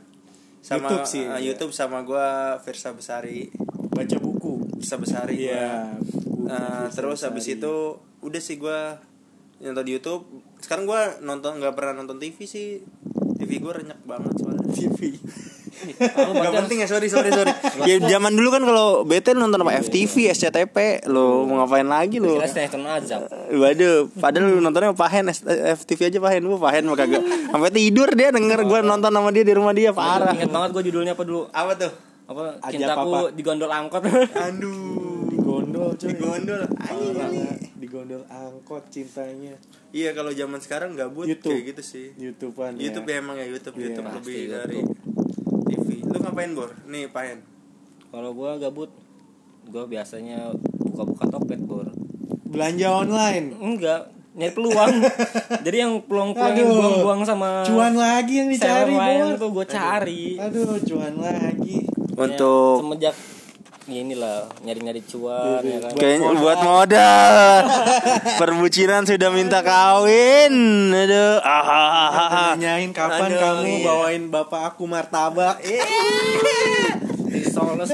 [0.65, 1.39] sama YouTube sih, iya.
[1.39, 2.27] YouTube sama gue
[2.65, 3.47] Versa Besari
[3.95, 4.53] baca buku.
[4.81, 5.53] Versa Besari gua.
[5.55, 5.71] Iya.
[5.95, 8.79] buku Versa terus habis itu udah sih gue
[9.63, 10.27] nonton di YouTube.
[10.59, 12.83] Sekarang gue nonton nggak pernah nonton TV sih.
[13.39, 14.67] TV gue renyak banget soalnya.
[14.73, 15.15] TV.
[15.75, 17.51] Gak penting ya sorry sorry sorry.
[17.89, 22.37] ya zaman dulu kan kalau bete nonton apa FTV, SCTP, lo mau ngapain lagi lo?
[22.37, 22.47] kira
[22.95, 25.27] azab Waduh, padahal lu nontonnya Pahen
[25.75, 27.21] FTV aja Pahen, lu Pahen mah kagak.
[27.21, 30.31] Sampai tidur dia denger gue nonton sama dia di rumah dia parah.
[30.31, 31.91] Ingat banget gue judulnya apa dulu Apa tuh?
[32.25, 33.19] apa Aja cintaku Papa.
[33.29, 36.09] di gondol angkot Aduh, Di gondol coy.
[36.09, 36.61] di gondol.
[36.65, 37.27] Anjing, Parah.
[37.27, 37.49] anjing.
[37.75, 39.53] Di gondol angkot cintanya.
[39.91, 41.53] Iya kalau zaman sekarang gabut YouTube.
[41.53, 42.07] kayak gitu sih.
[42.17, 43.11] YouTubean YouTube ya.
[43.11, 44.51] ya emang ya YouTube Iya, YouTube lebih YouTube.
[44.51, 44.79] dari
[45.65, 45.87] TV.
[46.01, 46.69] Lu ngapain bor?
[46.85, 47.41] Nih Pahen.
[48.07, 48.91] kalau gue gabut.
[49.65, 51.89] Gue biasanya buka-buka Tokped bor.
[52.45, 53.51] Belanja online?
[53.55, 54.13] Enggak.
[54.31, 54.93] Nyari peluang.
[55.65, 59.35] Jadi yang peluang-peluang yang buang-buang sama cuan lagi yang dicari bor.
[59.35, 60.25] tuh gue cari.
[60.37, 61.87] Aduh cuan lagi.
[62.15, 63.15] Untuk Ya, semenjak
[63.85, 67.33] ini lah nyari-nyari cuan ya kan Kayaknya buat modal.
[68.41, 70.53] Perbucinan sudah minta kawin.
[70.89, 71.37] Aduh.
[71.45, 73.85] Ah, ah, nanyain kapan Aduh, kamu iya.
[73.85, 75.61] bawain bapak aku martabak
[77.45, 77.91] Soles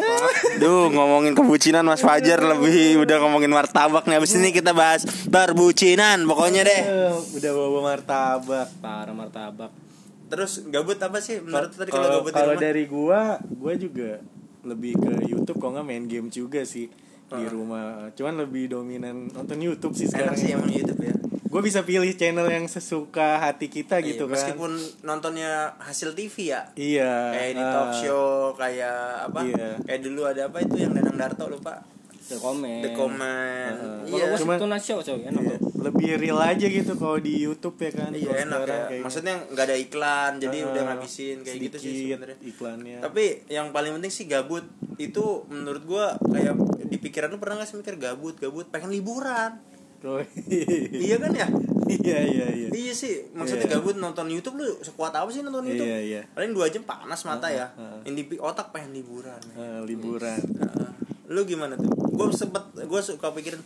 [0.61, 4.17] Duh, ngomongin kebucinan Mas Fajar lebih udah ngomongin martabak nih.
[4.21, 6.81] Abis ini kita bahas perbucinan pokoknya deh.
[6.81, 9.71] Eh, udah bawa martabak parah martabak
[10.31, 14.23] Terus gabut apa sih menurut tadi kalau gabut kalau dari gua gua juga
[14.63, 16.87] lebih ke YouTube kok nggak main game juga sih
[17.31, 17.47] di Ah.
[17.47, 21.15] rumah cuman lebih dominan nonton YouTube sih Enak sekarang sih emang YouTube ya.
[21.47, 24.71] gue bisa pilih channel yang sesuka hati kita gitu Iya, kan Meskipun
[25.01, 26.61] nontonnya hasil TV ya.
[26.75, 28.97] iya Kayak di ah, talk show, kayak
[29.27, 29.39] apa?
[29.43, 29.67] Iya.
[29.83, 31.83] Kayak dulu ada apa itu yang Danang Darto lupa.
[32.21, 33.75] The Comment The Comment.
[34.07, 34.79] Kalau Iya.
[34.79, 38.45] Show coy enak iya, tuh lebih real aja gitu kalau di YouTube ya kan Iya
[38.45, 39.01] enak ya.
[39.01, 42.37] Maksudnya nggak ada iklan, jadi Ah, udah ngabisin kayak gitu sih sebenarnya.
[42.39, 44.61] iklannya Tapi yang paling penting sih gabut
[44.95, 49.57] itu menurut gua kayak di pikiran lu pernah gak sih mikir gabut gabut pengen liburan
[50.01, 50.17] Oh,
[51.05, 51.45] iya kan ya
[51.87, 53.77] iya iya iya iya sih maksudnya Iya.
[53.77, 56.21] gabut nonton YouTube lu sekuat apa sih nonton YouTube Iya, iya.
[56.27, 58.01] paling dua jam panas mata ya ah.
[58.01, 60.89] yang di otak pengen liburan Eh, liburan Heeh.
[61.29, 63.61] lu gimana tuh gue sempet gue suka pikirin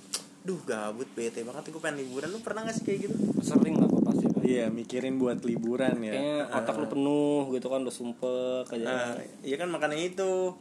[0.46, 1.74] duh gabut bete banget.
[1.74, 2.30] Gue pengen liburan.
[2.30, 3.16] Lu pernah gak sih kayak gitu?
[3.42, 4.42] Sering lah gue pasti Pak.
[4.46, 6.14] iya mikirin buat liburan ya.
[6.14, 8.86] Kayaknya otak lu penuh gitu kan udah sumpek aja.
[8.86, 10.54] Nah, iya kan makanya itu.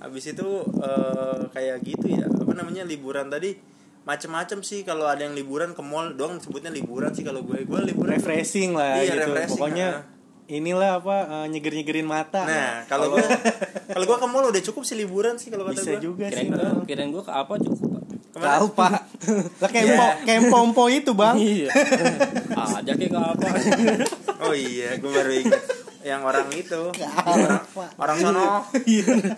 [0.00, 0.48] Habis itu
[0.80, 2.24] eh, kayak gitu ya.
[2.24, 3.52] Apa namanya liburan tadi
[4.08, 4.80] macem-macem sih.
[4.80, 7.68] Kalau ada yang liburan ke mall doang sebutnya liburan sih kalau gue.
[7.68, 9.28] Gue liburan refreshing lah Iya, gitu.
[9.28, 10.02] refreshing, pokoknya ah.
[10.48, 12.48] inilah apa eh, nyeger-nyegerin mata.
[12.48, 13.28] Nah kalau gue
[13.92, 16.48] kalau gue ke mall udah cukup sih liburan sih kalau kata bisa gue juga kirain
[16.48, 17.99] sih gue kirain gue ke apa cukup?
[18.30, 18.92] Tahu pak.
[19.62, 20.24] Lah kempo Iya.
[20.24, 21.34] kempompo itu bang.
[21.36, 21.68] Iya.
[22.54, 23.46] Aja kayak ke apa.
[24.40, 25.62] Oh iya gue baru ingat
[26.00, 26.88] yang orang itu.
[26.96, 27.60] Orang,
[28.00, 28.64] orang sono.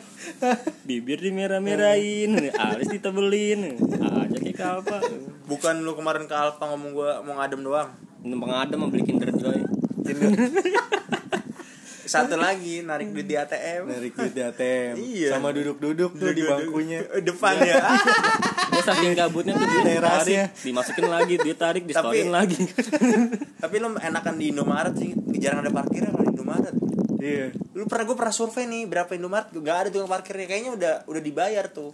[0.86, 2.54] Bibir dimerah-merahin.
[2.54, 3.82] Alis ditebelin.
[3.98, 4.96] Aja kayak ke apa.
[5.50, 7.90] Bukan lu kemarin ke Alfa ngomong gue mau ngadem doang?
[8.22, 9.58] Numpang ada mau beli kinder joy
[12.02, 15.28] satu lagi narik duit di ATM dari duit di ATM Iya.
[15.32, 16.98] sama duduk-duduk tuh di bangkunya.
[17.10, 17.78] Eh, depan ya.
[18.68, 20.48] Dia saking gabutnya tuh Terasnya.
[20.48, 22.58] ditarik dimasukin lagi dia tarik distorin lagi.
[23.62, 26.74] Tapi lu enakan di Indomaret sih jarang ada parkirnya kalau di Indomaret.
[27.16, 27.46] Iya.
[27.72, 31.20] Lu pernah gue pernah survei nih berapa Indomaret nggak ada tukang parkirnya kayaknya udah udah
[31.20, 31.92] dibayar tuh.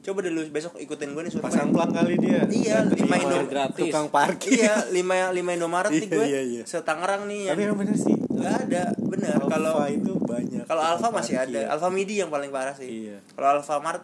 [0.00, 1.46] Coba deh lu besok ikutin gue nih survei.
[1.46, 2.44] Pasang pelang kali dia.
[2.44, 3.80] Iya, lima terima Indo- gratis.
[3.80, 4.52] tukang parkir.
[4.58, 6.62] Iya lima lima Indomaret nih Iya, gue iya, iya.
[6.62, 9.38] setangerang nih tapi yang yang bener sih nggak ada bener.
[9.40, 11.60] Kalau itu banyak kalau Alfa masih ada.
[11.68, 13.06] Alfa Midi yang paling parah sih.
[13.06, 13.18] Iya.
[13.32, 14.02] kalau Alfa Mart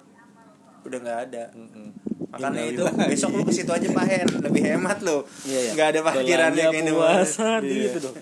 [0.81, 1.45] udah nggak ada.
[1.53, 1.89] Mm-mm.
[2.31, 3.11] makanya itu Innalillahi.
[3.11, 4.29] besok lu ke situ aja Pak Hen.
[4.41, 5.71] Lebih hemat lo Iya, iya.
[5.75, 7.75] nggak ada parkiran yang Indomaret puasa Iya.
[7.85, 8.17] gitu dong.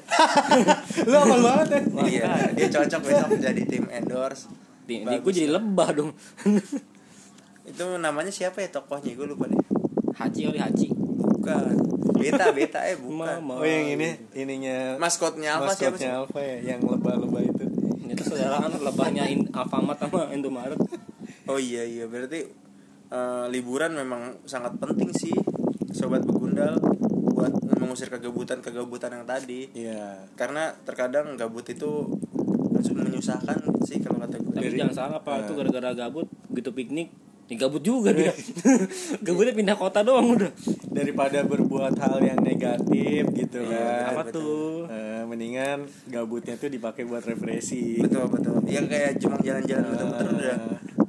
[1.13, 1.81] Lu apal banget ya?
[2.03, 2.31] Iya.
[2.57, 4.49] Dia cocok besok jadi tim endorse.
[4.83, 6.11] Di, di gue jadi lebah dong.
[7.69, 9.13] Itu namanya siapa ya tokohnya?
[9.13, 9.61] Gue lupa deh.
[10.17, 10.89] Haji kali Haji.
[10.97, 11.75] Bukan
[12.15, 13.43] beta beta eh bukan.
[13.43, 13.61] Mama.
[13.61, 14.97] oh yang ini ininya.
[14.97, 16.07] Maskotnya apa siapa sih?
[16.07, 17.65] Maskotnya Alfa ya yang lebah-lebah itu.
[18.09, 20.81] Itu saudara anak lebahnya in, Alfamart sama Indomaret.
[21.45, 22.09] Oh iya iya.
[22.09, 22.49] Berarti
[23.09, 25.35] eh, liburan memang sangat penting sih
[25.93, 26.77] sobat begundal
[27.33, 29.69] buat mengusir kegabutan kegabutan yang tadi.
[29.73, 30.29] Iya.
[30.35, 32.09] Karena terkadang gabut itu
[32.69, 34.53] langsung menyusahkan sih kalau kata gue.
[34.55, 35.47] Tapi Dari- jangan salah pak.
[35.47, 35.57] Itu Nah.
[35.65, 37.13] gara-gara gabut gitu piknik
[37.49, 38.29] ya gabut juga dia.
[39.25, 40.53] Gabutnya pindah kota doang udah.
[40.87, 44.13] Daripada berbuat hal yang negatif gitu Iya, kan.
[44.13, 44.37] apa betul.
[44.37, 44.77] tuh?
[44.87, 48.05] Eh, mendingan gabutnya tuh dipakai buat refreshing.
[48.05, 48.55] Betul betul.
[48.65, 50.57] Yang kayak cuma jalan-jalan muter-muter udah.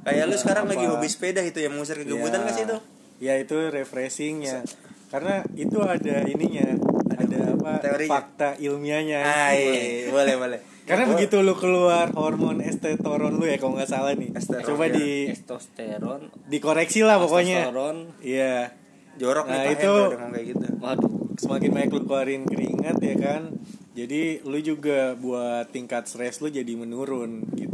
[0.00, 0.92] kayak lu sekarang lagi Apa?
[0.96, 2.42] hobi sepeda itu yang mengusir kegabutan Ya.
[2.42, 2.76] nggak sih itu?
[3.20, 4.64] Ya itu refreshingnya.
[5.10, 6.66] Karena itu ada ininya
[7.12, 7.70] ada apa?
[7.80, 8.10] Teorinya.
[8.10, 9.20] fakta ilmiahnya.
[9.20, 10.60] Ah iya boleh boleh.
[10.82, 14.30] Karena Gua- begitu lu keluar hormon esteteron lu ya kalau nggak salah nih.
[14.32, 14.92] Esteron, coba ya.
[14.92, 16.20] di testosteron.
[16.46, 17.64] dikoreksi lah pokoknya.
[17.64, 17.96] Testosteron.
[18.20, 18.74] Iya.
[19.12, 20.66] Jorok nih Nah, Pak Hen itu- kayak gitu.
[20.78, 21.10] Waduh.
[21.36, 23.42] semakin banyak lu keluarin keringat ya kan
[23.90, 27.69] jadi lu juga buat tingkat stres lu jadi menurun gitu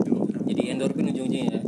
[0.46, 1.61] jadi endorfin ujung-ujungnya ya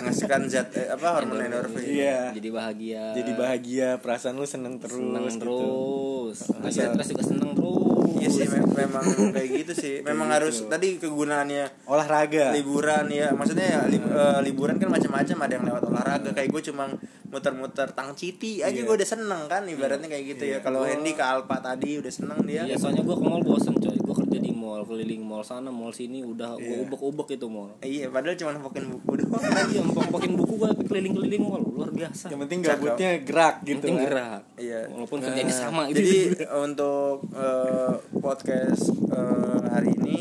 [0.00, 2.32] menghasilkan zat eh, apa hormon endorfin Iya.
[2.32, 5.38] jadi bahagia jadi bahagia perasaan lu seneng terus seneng gitu.
[5.40, 7.78] terus nggak Asal- stres juga seneng terus
[8.12, 9.00] Iya sih me- memang
[9.32, 9.94] kayak gitu sih.
[10.02, 10.68] Memang Kayak harus gitu.
[10.68, 13.32] tadi kegunaannya olahraga liburan ya.
[13.32, 16.84] Maksudnya ya li- eh, liburan kan macam-macam ada yang lewat olahraga kayak gue cuma
[17.24, 18.84] muter-muter tang citi aja Iya.
[18.84, 20.50] gue udah seneng kan ibaratnya kayak gitu ya.
[20.52, 20.58] Iya.
[20.60, 22.60] Kalau Hendy ke Alpa tadi udah seneng dia.
[22.62, 23.96] Iya, soalnya gue ke mall bosen coy.
[23.96, 26.86] Gue kerja di mall keliling mall sana mall sini udah gue Iya.
[26.86, 29.42] ubek-ubek itu mall Iya, padahal cuma nempokin buku doang.
[29.66, 33.96] iya empok-empokin buku gue keliling-keliling mall luar biasa yang penting gabutnya gerak Yang gitu penting
[33.96, 34.04] kan.
[34.06, 34.80] gerak Iya.
[34.88, 36.18] walaupun kerjanya Nah, sama gitu Jadi
[36.62, 40.16] untuk eh, podcast eh, hari ini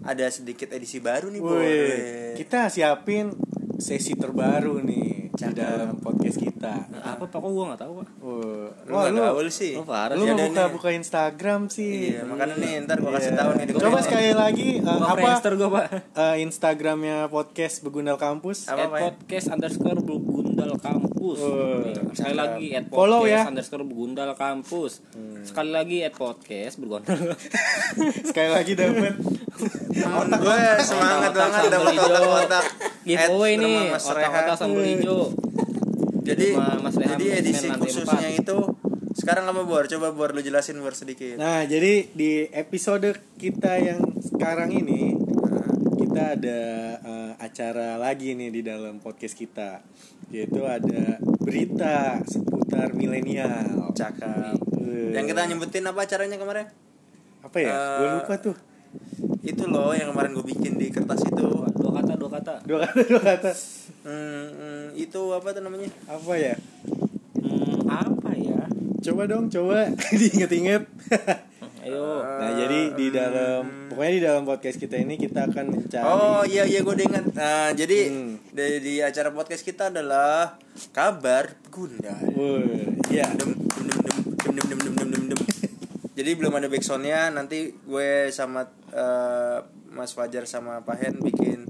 [0.00, 1.74] ada sedikit edisi baru nih, Boy.
[2.36, 3.32] Kita siapin
[3.74, 5.56] sesi terbaru nih di Cakep.
[5.56, 6.74] dalam podcast kita.
[6.94, 9.72] apa pak kok gue nggak tahu pak Wah, Lu wah, nggak lu, gaul sih.
[9.74, 10.70] lu parah lu buka nih.
[10.70, 12.14] buka Instagram sih.
[12.14, 13.38] Iya, makanya nih ntar gua kasih Iya.
[13.38, 18.16] tahu nih di Coba sekali lagi uh, Gua apa gue pak uh, Instagramnya podcast Begundal
[18.16, 18.66] Kampus.
[18.66, 18.88] Apa, ya?
[19.10, 20.00] podcast underscore
[20.54, 21.38] begundal kampus.
[21.42, 23.42] Oh, Nih, sekali lagi at podcast Follow ya.
[23.44, 24.92] underscore begundal kampus.
[25.42, 27.34] Sekali lagi at podcast begundal
[28.30, 29.18] sekali lagi dapat
[29.94, 32.64] Temen gue semangat banget dapat otak-otak.
[33.02, 35.34] giveaway nih otak-otak sambal hijau.
[36.24, 38.58] Jadi Mas Rehan, jadi edisi khususnya itu
[39.14, 39.84] sekarang apa Bor?
[39.84, 41.36] Coba Bor lu jelasin Bor sedikit.
[41.36, 45.14] Nah, jadi di episode kita yang sekarang ini
[46.34, 46.60] kita ada
[47.06, 49.78] uh, acara lagi nih di dalam podcast kita.
[50.34, 53.94] Yaitu ada berita seputar milenial.
[53.94, 54.58] Cakep.
[54.82, 56.66] Eh, Yang kita nyebutin apa acaranya kemarin?
[57.38, 57.70] apa ya?
[57.70, 58.56] Eh, Gue lupa tuh.
[59.46, 61.46] Itu loh yang kemarin gue bikin di kertas itu.
[61.74, 63.50] dua kata dua kata Dua kata dua kata.
[64.02, 65.86] Hmm, hmm, itu apa tuh namanya?
[66.10, 66.54] Apa ya?
[67.38, 68.66] hmm, apa ya
[69.04, 69.86] Coba dong, coba
[70.18, 70.82] diinget-inget.
[71.84, 76.42] ayo nah, jadi di dalam pokoknya di dalam podcast kita ini kita akan mencari Oh
[76.48, 77.24] iya iya gue ingat.
[77.36, 78.40] Nah, jadi Hmm.
[78.50, 80.56] di, di acara podcast kita adalah
[80.96, 82.16] kabar Gunda.
[82.32, 83.28] Woi, iya.
[83.36, 85.40] Dem, dem, dem, dem, dem, dem, dem, dem, dem, dem.
[86.14, 89.58] Jadi belum ada backsoundnya nanti gue sama eh,
[89.92, 91.68] Mas Fajar sama Pak Hen bikin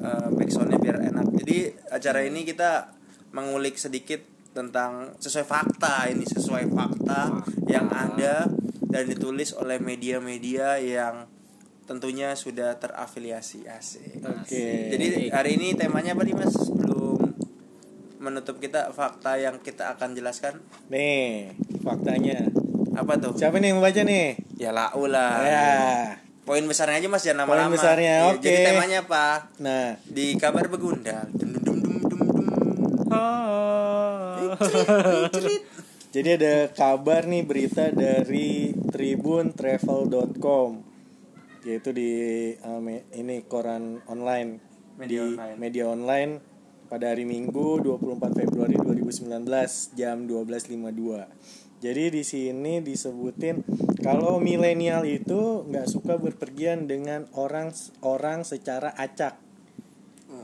[0.00, 1.34] eh, backsoundnya biar enak.
[1.34, 2.94] Jadi acara ini kita
[3.34, 4.20] mengulik sedikit
[4.52, 8.48] tentang sesuai fakta ini sesuai fakta yang ada
[8.88, 11.28] dan ditulis oleh media-media yang
[11.88, 14.20] tentunya sudah terafiliasi asik.
[14.20, 14.92] Oke.
[14.92, 16.52] Jadi hari ini temanya apa nih Mas?
[16.68, 17.32] Belum
[18.20, 20.60] menutup kita fakta yang kita akan jelaskan.
[20.92, 22.44] Nih, faktanya.
[22.92, 23.32] Apa tuh?
[23.36, 24.36] Siapa nih yang membaca nih?
[24.60, 25.40] Ya lau lah.
[25.44, 25.68] Ya.
[26.44, 27.72] Poin besarnya aja Mas jangan lama-lama.
[27.72, 28.44] Poin besarnya, Iya, oke.
[28.44, 29.52] Jadi temanya apa?
[29.60, 31.28] Nah, Di kabar begundal.
[31.36, 32.48] Dum dum dum dum dum dum.
[36.18, 40.82] Jadi ada kabar nih berita dari tribuntravel.com
[41.62, 42.10] yaitu di
[42.58, 44.58] uh, me- ini koran online
[44.98, 45.56] Media di online.
[45.62, 46.32] media online
[46.90, 51.86] pada hari Minggu 24 Februari 2019 jam 12.52.
[51.86, 53.62] Jadi di sini disebutin
[54.02, 57.70] kalau milenial itu nggak suka berpergian dengan orang
[58.02, 59.38] orang secara acak.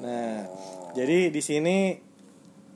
[0.06, 0.46] Nah,
[0.94, 1.98] jadi di sini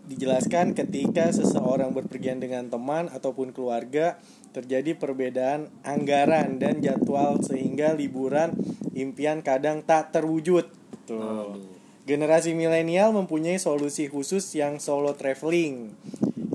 [0.08, 4.16] dijelaskan ketika seseorang berpergian dengan teman ataupun keluarga
[4.56, 8.56] terjadi perbedaan anggaran dan jadwal sehingga liburan
[8.96, 10.66] impian kadang tak terwujud.
[11.04, 11.60] Tuh.
[12.08, 15.92] Generasi milenial mempunyai solusi khusus yang solo traveling.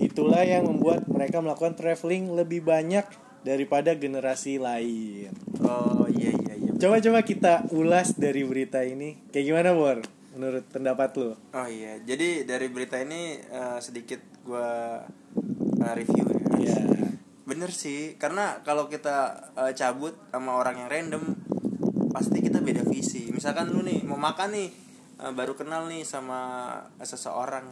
[0.01, 3.05] Itulah yang membuat mereka melakukan traveling lebih banyak
[3.45, 5.29] daripada generasi lain.
[5.61, 6.71] Oh iya iya iya.
[6.81, 9.15] Coba-coba kita ulas dari berita ini.
[9.29, 10.01] Kayak gimana, Bor?
[10.33, 11.37] Menurut pendapat lu?
[11.53, 12.01] Oh iya.
[12.01, 15.01] Jadi dari berita ini eh, sedikit gua
[15.81, 16.39] eh, review ya.
[16.57, 16.77] Iya.
[17.45, 21.23] Bener sih, karena kalau kita eh, cabut sama orang yang random,
[22.09, 23.29] pasti kita beda visi.
[23.29, 24.69] Misalkan lu nih mau makan nih,
[25.21, 27.69] eh, baru kenal nih sama seseorang.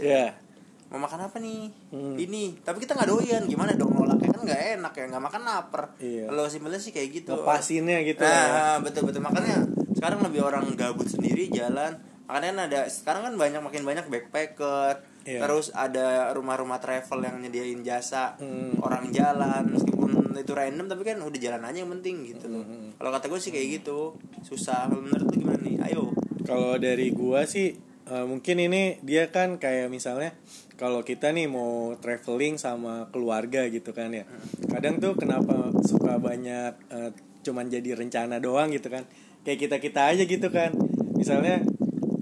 [0.00, 0.51] Iya.
[0.92, 1.72] Mau makan apa nih?
[1.88, 2.14] Hmm.
[2.20, 5.82] Ini, tapi kita nggak doyan, gimana dong nolaknya kan nggak enak ya, nggak makan lapar.
[5.96, 6.28] Iya.
[6.28, 7.32] Kalau simpelnya sih kayak gitu.
[7.32, 8.44] Ngepasinnya gitu lah ya.
[8.52, 9.64] Nah, betul betul makanya
[9.96, 11.96] sekarang lebih orang gabut sendiri jalan.
[12.28, 15.00] Makanya kan ada sekarang kan banyak makin banyak backpacker.
[15.24, 15.38] Iya.
[15.46, 18.76] Terus ada rumah-rumah travel yang nyediain jasa Hmm.
[18.82, 22.64] orang jalan meskipun itu random tapi kan udah jalan aja yang penting gitu loh.
[22.66, 22.90] Hmm.
[22.98, 24.18] Kalau kata gue sih kayak gitu.
[24.42, 24.90] Susah.
[24.90, 25.78] Menurut lu gimana nih?
[25.88, 26.10] Ayo.
[26.42, 27.78] Kalau dari gua sih
[28.12, 30.36] eh, mungkin ini dia kan kayak misalnya
[30.76, 34.28] kalau kita nih mau traveling sama keluarga gitu kan ya.
[34.68, 37.10] Kadang tuh kenapa suka banyak eh,
[37.42, 39.08] cuman jadi rencana doang gitu kan.
[39.42, 40.76] Kayak kita-kita aja gitu kan.
[41.16, 41.64] Misalnya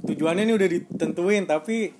[0.07, 1.90] tujuannya ini udah ditentuin tapi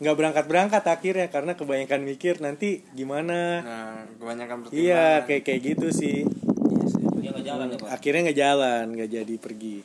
[0.00, 3.60] nggak berangkat-berangkat akhirnya karena kebanyakan mikir nanti gimana.
[3.60, 4.88] Nah, kebanyakan pertimbangan.
[4.88, 6.24] Iya, kayak kayak gitu sih.
[6.24, 7.04] Iya sih.
[7.20, 9.76] dia nggak jalan ya pak Akhirnya nggak jalan, nggak jadi pergi.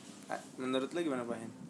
[0.56, 1.65] Menurut lu gimana, Pak Hen?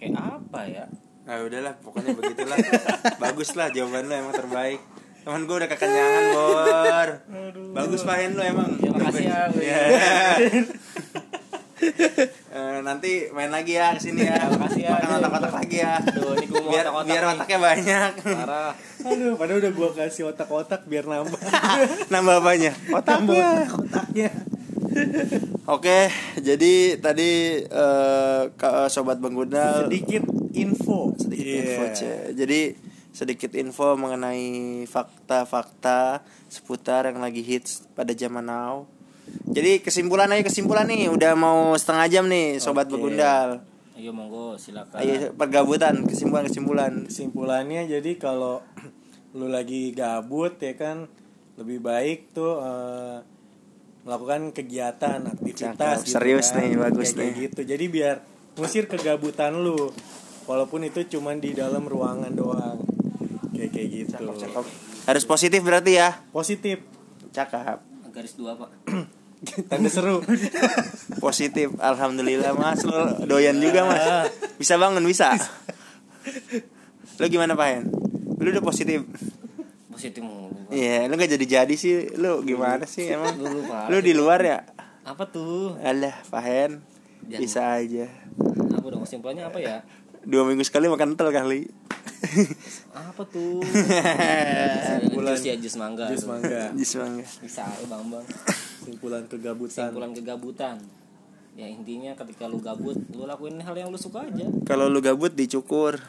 [0.00, 0.84] Kayak apa ya
[1.28, 2.56] Nah udahlah pokoknya begitulah
[3.22, 4.80] Bagus lah jawaban lu emang terbaik
[5.20, 7.08] Temen gue udah kekenyangan Bor
[7.76, 9.40] Bagus Hen lu emang Ya, makasih ya.
[12.50, 14.36] Eh, nanti main lagi ya ke sini ya.
[14.52, 15.00] Makasih ya.
[15.00, 15.96] Makan otak-otak lagi ya.
[15.96, 17.32] Aduh, ini gua mau biar otak-otak biar nih.
[17.32, 18.10] otaknya banyak.
[18.20, 18.72] Parah.
[19.00, 21.40] Aduh, padahal udah gua kasih otak-otak biar nambah.
[22.12, 22.72] Nambah apanya?
[22.92, 23.64] Otaknya.
[23.64, 24.30] Otaknya.
[25.74, 27.30] Oke, jadi tadi
[27.62, 31.14] eh, ke- sobat Benggundal Sedikit info.
[31.14, 31.58] sedikit Iya.
[31.60, 32.12] info Ce.
[32.32, 32.60] Jadi
[33.10, 38.86] sedikit info mengenai fakta-fakta seputar yang lagi hits pada zaman now.
[39.46, 42.98] Jadi kesimpulan aja kesimpulan nih, udah mau setengah jam nih sobat Oke.
[42.98, 43.62] Begundal.
[43.94, 44.96] Ayo monggo silakan.
[44.96, 46.92] Ayo pergabutan kesimpulan kesimpulan.
[47.06, 48.62] Kesimpulannya jadi kalau
[49.38, 51.06] lu lagi gabut ya kan
[51.54, 53.18] lebih baik tuh eh,
[54.02, 56.08] melakukan kegiatan aktivitas Cakep.
[56.08, 57.42] Serius nih, bagus Kayak- kayak nih.
[57.44, 58.16] gitu jadi biar
[58.52, 59.92] ngusir kegabutan lu
[60.44, 62.80] walaupun itu cuman di dalam ruangan doang
[63.50, 64.16] kayak kayak gitu
[65.02, 66.16] Harus positif berarti ya.
[66.28, 66.80] positif
[67.30, 67.78] Cakep.
[68.10, 68.70] Garis dua pak.
[69.70, 70.20] tanda seru
[71.24, 71.72] Positif.
[71.78, 74.34] Alhamdulillah Mas lo doyan juga Mas.
[74.56, 75.32] Bisa bangun bisa.
[77.16, 77.84] Lo gimana Pak Hen?
[78.34, 79.04] Lu udah positif.
[80.00, 80.48] Positif mulu.
[80.72, 82.08] Iya, lu gak jadi-jadi sih.
[82.16, 83.36] Lu gimana sih emang?
[83.44, 83.92] Lu lupa.
[83.92, 84.64] Lu di luar ya?
[85.04, 85.76] Apa tuh?
[85.84, 86.72] Alah, Pak Hen.
[87.28, 87.40] Jangan.
[87.44, 88.08] Bisa aja.
[88.72, 89.84] Apa dong kesimpulannya apa ya?
[90.24, 91.68] Dua minggu sekali makan tel kali.
[92.96, 93.60] Apa tuh?
[94.84, 95.36] Kesimpulan.
[95.36, 96.08] Jus ya jus mangga.
[96.08, 97.24] jus mangga Jus mangga.
[97.44, 98.24] Bisa ya bang bang.
[98.80, 100.76] simpulan kegabutan Kesimpulan kegabutan.
[101.56, 104.48] Ya intinya ketika lu gabut, lu lakuin hal yang lu suka aja.
[104.64, 106.00] Kalau lu gabut dicukur.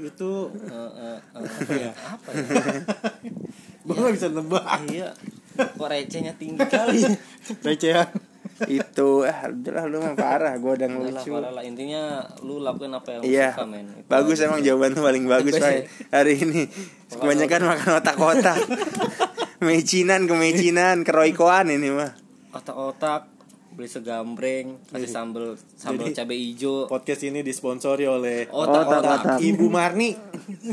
[0.00, 1.92] Itu Eh, eh, eh, ya?
[1.92, 2.42] apa ya?
[3.84, 5.10] gua nggak bisa nebak Iya.
[5.58, 7.02] Kok recehnya tinggi kali.
[7.60, 8.06] recehan
[8.60, 11.30] Itu ah udahlah lu mah parah, gua udah Udah lah, ngelucu.
[11.32, 11.62] parah lah.
[11.62, 12.02] Intinya
[12.40, 13.48] lu lakuin apa yang lu Iya.
[13.52, 13.86] suka men.
[13.88, 15.82] Itu Bagus emang jawaban tuh paling bagus Pak ya.
[16.12, 16.62] hari ini.
[17.08, 18.58] Kebanyakan makan otak-otak.
[19.58, 22.14] mecinan ke mecinan ke roykoan ini mah.
[22.50, 23.26] Otak-otak
[23.78, 26.90] beli segambreng, kasih sambel sambel Jadi- cabai hijau.
[26.90, 29.06] podcast ini disponsori oleh Otak-otak.
[29.06, 29.38] Otak-otak.
[29.38, 30.18] Ibu Marni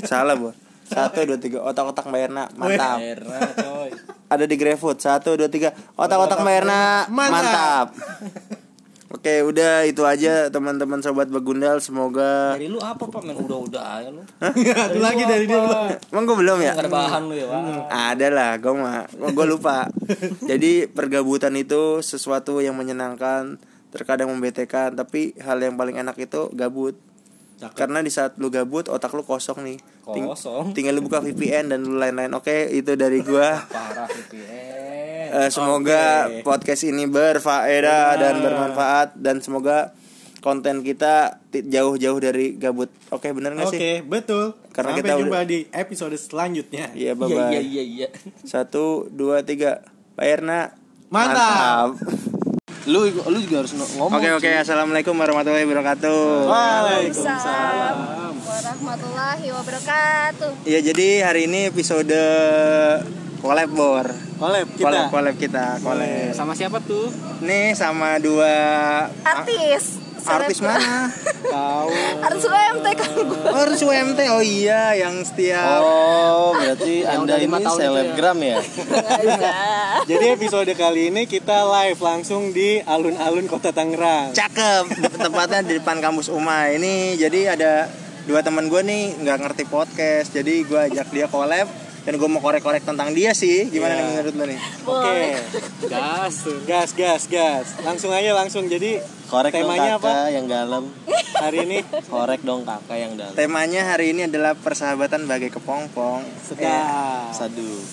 [0.09, 0.49] Salah, Bu.
[0.85, 1.61] Satu, dua, tiga.
[1.61, 2.43] Otak-otak Mbak Erna.
[2.57, 2.97] Mantap.
[3.01, 3.89] Erna coy.
[4.25, 4.97] Ada di GrabFood.
[4.97, 5.73] Satu, dua, tiga.
[5.97, 7.05] Otak-otak Mbak Erna.
[7.09, 7.33] Mantap.
[7.33, 7.87] Mantap.
[9.13, 11.77] Oke, udah itu aja teman-teman sobat Begundal.
[11.77, 13.37] Semoga Dari lu apa pak men?
[13.37, 14.25] Udah udah aja lu.
[14.41, 15.61] Satu lagi dari dia.
[16.09, 16.73] Emang gue belum ya?
[16.73, 17.61] Gak ada bahan lu ya pak.
[17.93, 19.85] Ada lah, gue mah, gue lupa.
[20.49, 23.61] Jadi pergabutan itu sesuatu yang menyenangkan,
[23.93, 26.97] terkadang membetekan, tapi hal yang paling enak itu gabut.
[27.55, 29.79] Karena di saat lu gabut, otak lu kosong nih.
[30.05, 30.71] Ting- Kosong.
[30.71, 32.29] tinggal lu buka VPN dan lain-lain.
[32.31, 33.57] Oke, itu dari gua.
[33.67, 35.27] Parah VPN.
[35.35, 36.43] Eh, semoga Oke.
[36.43, 39.91] podcast ini berfaedah dan bermanfaat dan semoga
[40.39, 42.93] konten kita jauh-jauh dari gabut.
[43.09, 43.95] Oke, bener gak Oke, sih?
[43.99, 44.53] betul.
[44.69, 46.85] Karena Sampai kita jumpa udah- di episode selanjutnya.
[46.93, 47.49] Iya, bye Iya bye.
[47.49, 48.07] iya iya iya.
[48.43, 49.81] Satu, dua, tiga.
[50.13, 50.75] Pak Erna.
[51.09, 51.97] Mantap.
[52.85, 54.13] Lu lu juga harus ngomong.
[54.13, 56.21] Oke oke assalamualaikum warahmatullahi wabarakatuh.
[56.45, 57.97] Waalaikumsalam.
[58.45, 60.51] warahmatullahi wabarakatuh.
[60.69, 62.13] Iya jadi hari ini episode
[63.41, 64.05] collab bor.
[64.37, 64.85] Collab kita.
[64.85, 66.29] Collab collab kita collab.
[66.37, 67.09] Sama siapa tuh?
[67.41, 68.53] Nih sama dua
[69.25, 70.04] Artis.
[70.27, 71.13] Artis mana?
[71.45, 71.89] Tahu.
[72.19, 73.39] Artis UMT kan gue.
[73.45, 74.19] Oh, harus UMT.
[74.29, 77.69] Oh iya yang setiap Oh, berarti Anda ini ya.
[77.69, 78.57] selebgram ya?
[80.05, 84.31] Jadi episode kali ini kita live langsung di alun-alun Kota Tangerang.
[84.31, 84.83] cakep
[85.15, 86.69] tepatnya di depan kampus Uma.
[86.69, 87.73] Ini jadi ada
[88.25, 90.31] dua teman gue nih nggak ngerti podcast.
[90.31, 91.67] Jadi gue ajak dia collab
[92.01, 93.65] dan gue mau korek-korek tentang dia sih.
[93.67, 93.99] Gimana Iya.
[93.99, 94.59] nih menurut lo nih?
[94.83, 95.17] Oke.
[95.87, 96.35] Gas.
[96.65, 97.67] Gas, gas, gas.
[97.81, 98.65] Langsung aja langsung.
[98.65, 99.01] Jadi
[99.35, 100.83] Korek temanya dong kakak apa yang dalam.
[101.43, 101.77] hari ini?
[102.07, 103.35] Korek dong kakak yang dalam.
[103.35, 106.23] Temanya hari ini adalah persahabatan bagai kepompong.
[106.39, 107.35] Sedap.
[107.35, 107.83] Sadu.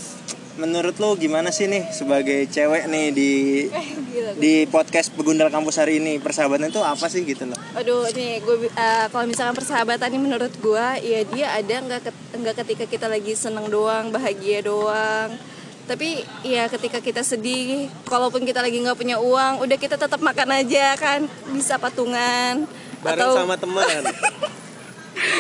[0.52, 3.32] Menurut lo gimana sih nih sebagai cewek nih di
[4.12, 4.36] Gila.
[4.36, 7.58] di podcast Begundal Kampus hari ini persahabatan itu apa sih gitu loh?
[7.74, 12.00] Aduh, nih gue eh, kalau misalkan persahabatan ini menurut gue, ya dia ada nggak
[12.38, 15.34] nggak ketika kita lagi seneng doang, bahagia doang.
[15.82, 20.62] Tapi ya ketika kita sedih, kalaupun kita lagi nggak punya uang, udah kita tetap makan
[20.62, 22.70] aja kan, bisa patungan.
[23.02, 24.02] Bareng atau sama teman.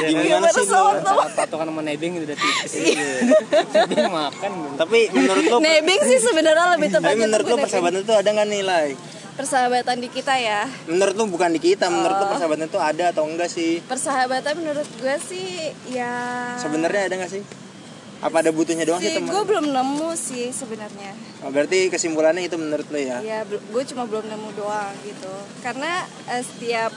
[0.02, 1.22] Gimana bareng sih sama lo?
[1.32, 2.72] Patokan sama nebeng udah tipis.
[2.74, 3.10] Iya.
[3.86, 4.50] Dia makan.
[4.50, 4.76] gitu.
[4.78, 8.28] Tapi menurut lo Nebeng sih sebenarnya lebih tapi tepatnya menurut tuh lo persahabatan itu ada
[8.34, 8.88] nggak nilai?
[9.32, 10.68] persahabatan di kita ya.
[10.84, 13.80] Menurut lo bukan di kita, menurut lo persahabatan itu ada atau enggak sih?
[13.88, 17.42] Persahabatan menurut gue sih ya Sebenarnya ada nggak sih?
[18.22, 19.34] Apa ada butuhnya doang sih sih teman?
[19.34, 21.12] gue belum nemu sih sebenarnya.
[21.42, 23.18] Oh, berarti kesimpulannya itu menurut lo ya?
[23.18, 25.34] Ya gue cuma belum nemu doang gitu.
[25.58, 26.94] Karena eh, setiap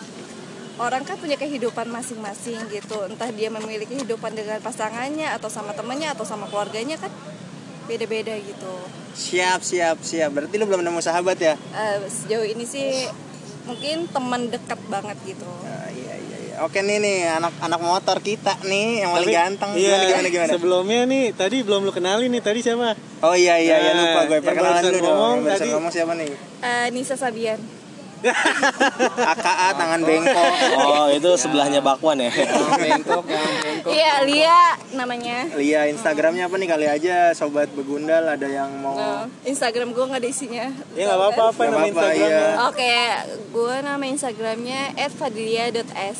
[0.77, 3.09] orang kan punya kehidupan masing-masing gitu.
[3.09, 7.09] Entah dia memiliki kehidupan dengan pasangannya atau sama temannya atau sama keluarganya kan
[7.89, 8.73] beda-beda gitu.
[9.17, 10.29] Siap siap siap.
[10.29, 11.57] Berarti lo belum nemu sahabat ya?
[11.57, 13.09] Eh, sejauh ini sih
[13.65, 15.74] mungkin teman dekat banget gitu iya iya iya.
[16.57, 19.69] Oke nih nih anak-anak motor kita nih yang paling ganteng.
[19.73, 20.51] iya, Gimana gimana gimana?
[20.51, 22.95] Sebelumnya nih tadi belum lu kenalin nih tadi siapa?
[23.19, 25.03] Oh iya iya iya Nah, lupa gue perkenalan dulu dong.
[25.05, 25.69] ngomong Yang tadi.
[25.69, 26.29] ngomong siapa nih?
[26.61, 27.59] Eh, Nisa Sabian
[28.25, 30.53] AKA tangan bengkok.
[30.79, 32.31] Oh, itu sebelahnya bakwan ya.
[32.73, 34.61] bengkok yang bengkok iya Lia
[34.95, 40.03] namanya Lia Instagramnya apa nih kali aja sobat begundal ada yang mau Nah, Instagram gue
[40.03, 42.49] nggak ada isinya Ya nggak apa-apa apa nama apa-apa, Instagramnya.
[42.49, 42.65] iya.
[42.65, 42.95] Oke,
[43.51, 44.81] gue nama Instagramnya
[45.11, 46.19] @fadlia.s.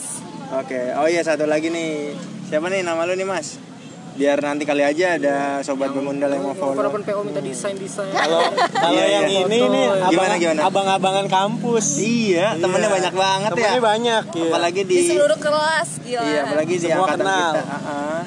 [0.53, 2.13] Oke, oh iya satu lagi nih.
[2.45, 3.57] Siapa nih nama lu nih Mas?
[4.15, 6.77] Biar nanti kali aja ada sobat begundal yang mau follow.
[6.77, 8.39] Walaupun PO minta desain desain Kalau
[8.85, 9.41] kalau Iya, yang iya.
[9.43, 10.59] ini nih Gimana, abang, gimana?
[10.63, 11.99] abang-abangan kampus.
[11.99, 13.55] Iya, temennya banyak banget ya.
[13.57, 14.45] Temennya banyak ya.
[14.47, 16.21] Apalagi Di di seluruh kelas, gila.
[16.23, 17.51] Iya, apalagi di Semua angkatan kenal.
[17.51, 17.65] kita.
[17.65, 18.19] Ah, ah.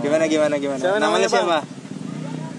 [0.00, 0.78] Gimana gimana gimana?
[0.78, 1.58] Siapa Namanya siapa?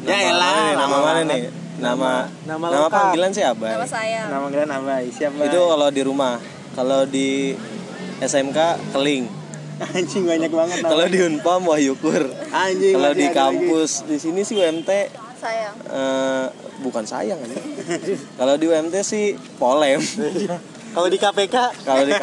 [0.01, 0.73] Ya Nama elah, mana nih?
[0.73, 1.41] Nama mana nih?
[1.77, 2.11] Nama
[2.49, 3.67] Nama nama, panggilan siapa?
[3.67, 4.21] Nama saya.
[4.25, 4.93] Nama kalian apa?
[5.05, 5.37] Siapa?
[5.43, 6.35] Itu kalau di rumah.
[6.71, 7.51] Kalau di
[8.21, 8.59] SMK
[8.91, 9.25] Keling.
[9.81, 10.77] anjing banyak banget.
[10.79, 12.29] Kalau di Unpam Wahyukur.
[12.53, 14.89] Anjing, Kalau di kampus di sini sih UMT
[15.35, 15.73] Sayang.
[15.89, 16.45] eh,
[16.79, 17.57] bukan sayang aja.
[18.37, 19.97] Kalau di UMT sih Polem.
[20.91, 22.13] Kalau di KPK Kalau di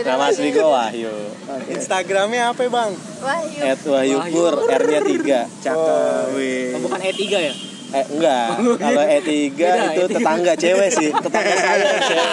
[0.00, 1.12] Nama asli gue Wahyu.
[1.68, 2.90] Instagramnya apa bang?
[3.20, 3.60] Wahyu.
[3.60, 5.42] At Wahyukur R-nya 3.
[5.60, 6.24] Cakep.
[6.32, 6.72] wih.
[6.72, 7.54] Oh, bukan E3 ya
[7.94, 12.28] Eh enggak, kalau E3 itu tetangga cewek sih, tetangga saya cewek.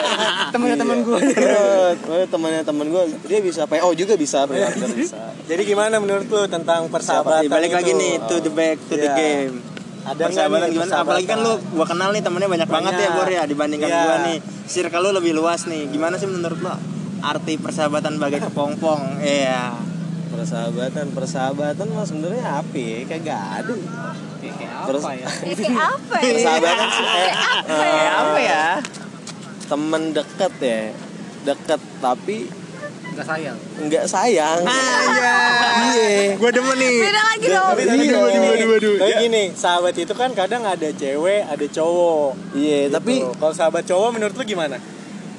[0.49, 5.21] temen temen gue Terus, oh, temannya temen gue, dia bisa PO juga bisa, freelancer bisa.
[5.45, 8.01] Jadi gimana menurut lu tentang persahabatan Balik lagi itu?
[8.01, 9.13] nih to the back to the Iya.
[9.15, 9.53] game.
[10.01, 10.93] Ada persahabatan nih gimana?
[10.97, 13.13] Apalagi kan lu gua kenal nih temennya banyak, banget ya Banyak.
[13.15, 14.01] Bor ya dibandingkan Iya.
[14.01, 14.37] gua nih.
[14.65, 15.85] Circle lu lebih luas nih.
[15.87, 16.73] Gimana sih menurut lo?
[17.21, 19.21] Arti persahabatan bagai kepompong.
[19.21, 19.77] Iya.
[20.31, 22.57] Persahabatan, persahabatan mah sebenarnya ya?
[23.05, 23.73] Kayak gak ada.
[24.83, 26.31] Kayak kayak Terus apa ya Ya, kayak apa ya?
[26.31, 27.35] persahabatan sih kayak
[27.67, 28.65] Eh, apa ya?
[29.63, 30.81] temen deket ya,
[31.43, 32.37] deket tapi
[33.11, 34.59] nggak sayang nggak sayang.
[34.63, 35.35] Aja.
[35.85, 36.35] Iya.
[36.35, 36.95] Gua demen nih.
[37.01, 37.69] Beda lagi dong.
[37.69, 38.19] Tapi tadi Iya.
[38.31, 38.95] gini, Waduh, waduh.
[38.97, 42.29] tapi gini, sahabat itu kan kadang ada cewek, ada cowok.
[42.53, 43.31] Iya, tapi Gitu.
[43.35, 44.79] kalau sahabat cowok menurut lu gimana?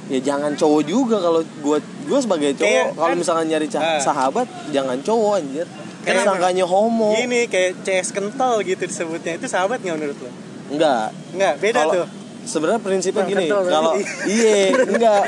[0.04, 3.96] ya jangan cowok juga kalau gua gua sebagai cowok Kayak kalau kan- misalkan nyari Ah.
[3.98, 5.64] sahabat jangan cowok anjir.
[6.02, 6.26] Kan Kenapa?
[6.34, 7.14] sangkanya homo.
[7.14, 9.32] Gini kayak CS kental gitu disebutnya.
[9.34, 10.30] Itu sahabat nggak menurut lu?
[10.68, 11.14] Enggak.
[11.30, 12.08] Enggak, beda Kalau- tuh.
[12.42, 13.94] Sebenarnya prinsipnya Bang, gini, kalau
[14.28, 15.22] iya, enggak.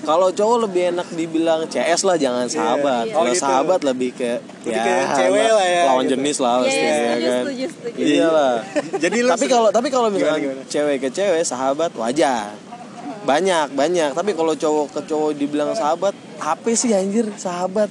[0.00, 3.10] Kalau cowok lebih enak dibilang CS lah jangan sahabat.
[3.10, 3.12] Iya.
[3.12, 3.42] Kalau Oh, gitu.
[3.42, 6.12] sahabat lebih ke Lebih ke cewek la- lah ya, Lawan gitu.
[6.14, 7.42] jenis lah pasti iya, ya kan.
[7.42, 7.98] setuju, setuju.
[7.98, 8.54] Iya lah.
[8.96, 10.38] Jadi lu tapi kalau tapi kalau gimana?
[10.64, 12.54] cewek ke cewek sahabat wajar.
[13.20, 14.10] Banyak, banyak.
[14.14, 17.90] Tapi kalau cowok ke cowok dibilang sahabat, apa sih anjir sahabat?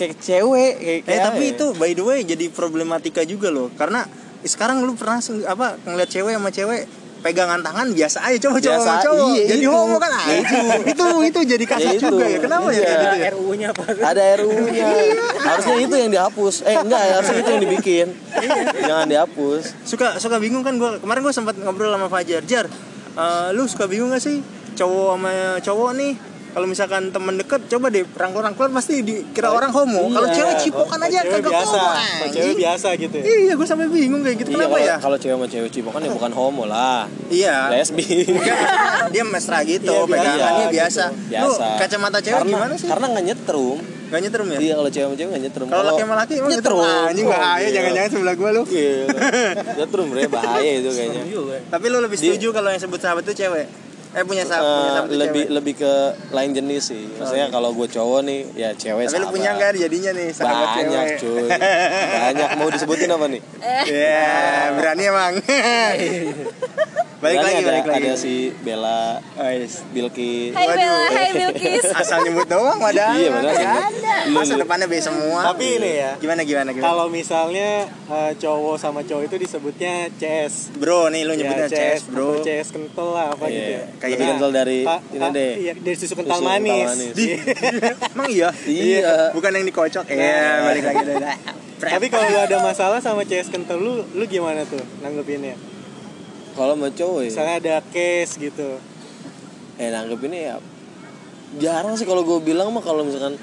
[0.00, 1.52] Kayak cewek, kayak, Eh kayak tapi apa ya?
[1.52, 3.68] itu by the way jadi problematika juga loh.
[3.70, 4.08] Karena
[4.40, 6.88] sekarang lu pernah apa ngeliat cewek sama cewek
[7.20, 9.28] pegangan tangan biasa aja coba cowok Biasa, sama cowok.
[9.30, 9.68] iya, jadi itu.
[9.70, 10.56] homo kan ah, Ya, itu
[10.88, 12.08] itu itu jadi kasus Ya, itu.
[12.08, 12.38] juga ya.
[12.40, 12.80] Kenapa ya Iya.
[12.80, 13.28] kayak gitu ya?
[13.30, 14.86] RUU-nya apa ada RUU-nya.
[15.38, 16.54] Harusnya itu yang dihapus.
[16.64, 18.06] Eh enggak, harusnya itu yang dibikin.
[18.80, 19.62] Jangan dihapus.
[19.84, 22.64] suka suka bingung kan gue kemarin gue sempat ngobrol sama Fajar Jar
[23.12, 24.40] eh, lu suka bingung gak sih
[24.72, 26.12] cowok sama cowok nih
[26.50, 30.36] kalau misalkan temen deket coba deh rangkul-rangkul pasti dikira orang homo kalau Iya.
[30.36, 31.70] cewek cipokan Kalau aja cewek kagak biasa.
[31.72, 33.24] homo Kalau cewek biasa gitu ya.
[33.24, 36.00] iya gue sampai bingung kayak gitu Iya, kenapa kalau, ya kalau cewek sama cewek cipokan
[36.00, 37.06] ya bukan homo lah.
[37.28, 38.06] iya Lesbi.
[39.08, 40.74] dia mesra gitu Iya, biasa, pegangannya gitu.
[40.74, 41.04] biasa.
[41.28, 41.40] Biasa.
[41.40, 43.78] lu kacamata cewek karena, gimana sih Karena nggak nyetrum.
[44.10, 45.66] gak nyetrum ya Iya, kalau cewek sama cewek nggak nyetrum.
[45.66, 47.06] kalau laki sama laki emang nyetrum nyetrum.
[47.06, 47.70] anjing Oh, bahaya iya.
[47.72, 48.94] jangan-jangan sebelah gue lu Iya.
[49.78, 51.22] nyetrum bre bahaya itu kayaknya.
[51.64, 53.66] tapi lu lebih setuju kalau yang sebut sahabat itu cewek
[54.10, 55.92] eh punya sahabat, punya Eh, sahabat lebih cewek lebih ke
[56.34, 57.04] lain jenis sih.
[57.14, 59.34] Maksudnya kalau gue cowok nih, ya cewek tapi lu sahabat.
[59.38, 61.48] punya nggak jadinya nih sahabat Banyak cewek cuy.
[62.18, 63.42] Banyak mau disebutin apa nih?
[63.90, 65.32] Ya, berani emang.
[67.20, 68.00] balik lagi, ada, balik lagi.
[68.02, 69.84] Ada si Bella, Oh, yes.
[69.86, 70.50] Bilki.
[70.50, 70.76] Hai Waduh.
[70.78, 71.84] Bella, hai Bilkis.
[72.00, 73.12] Asal nyebut doang padahal.
[73.14, 73.56] Iya, padahal
[73.86, 74.14] ada.
[74.26, 75.40] Masa depannya B semua.
[75.46, 76.12] Tapi ini ya.
[76.16, 76.84] Gimana gimana gimana?
[76.86, 80.72] Kalau misalnya eh, cowok sama cowok itu disebutnya CS.
[80.74, 82.40] bro nih lu Ya, nyebutnya CS, bro.
[82.40, 83.82] CS kental lah apa Iya, gitu ya.
[83.96, 85.52] kayak lebih kental dari Ka- ini ka- deh.
[85.58, 86.86] Iya, dari susu kental Susu kental manis.
[86.86, 87.12] manis.
[87.18, 87.26] Di,
[88.08, 88.48] emang iya?
[88.64, 89.14] Iya.
[89.32, 90.04] Bukan yang dikocok.
[90.06, 91.04] Iya, balik lagi.
[91.80, 95.56] Tapi kalau lu ada masalah sama CS kental lu, lu gimana tuh nanggepinnya?
[96.52, 98.68] Kalau sama cowok ya, Misalnya ada case gitu.
[99.76, 100.54] eh nanggepinnya ya
[101.56, 103.40] jarang sih kalau gue bilang mah kalau misalkan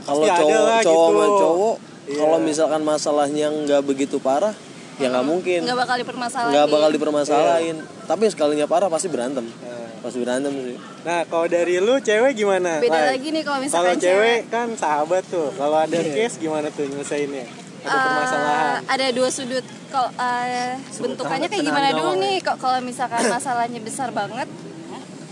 [0.00, 1.18] kalau cowok lah cowok gitu.
[1.18, 2.18] sama cowok Iya.
[2.18, 4.54] kalau misalkan masalahnya nggak begitu parah
[4.96, 6.50] ya nggak mungkin Nggak bakal dipermasalahin.
[6.50, 9.90] nggak bakal dipermasalahin tapi sekalinya parah pasti berantem Nah.
[9.98, 12.78] pasti berantem sih Nah, kalau dari lu cewek gimana?
[12.78, 13.18] Beda Lai?
[13.18, 15.50] lagi nih kalau Kalau misalkan cewek kan sahabat tuh.
[15.52, 17.42] Kalau ada case gimana tuh nyelesainnya?
[17.82, 18.78] Ada permasalahan.
[18.82, 19.64] Eh, ada dua sudut.
[19.92, 22.40] Kalau eh, bentukannya kayak gimana dulu nih?
[22.40, 24.48] kok kalau misalkan masalahnya besar banget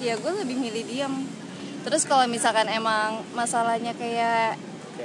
[0.01, 1.15] ya gue lebih milih diam.
[1.81, 4.57] Terus kalau misalkan emang masalahnya kayak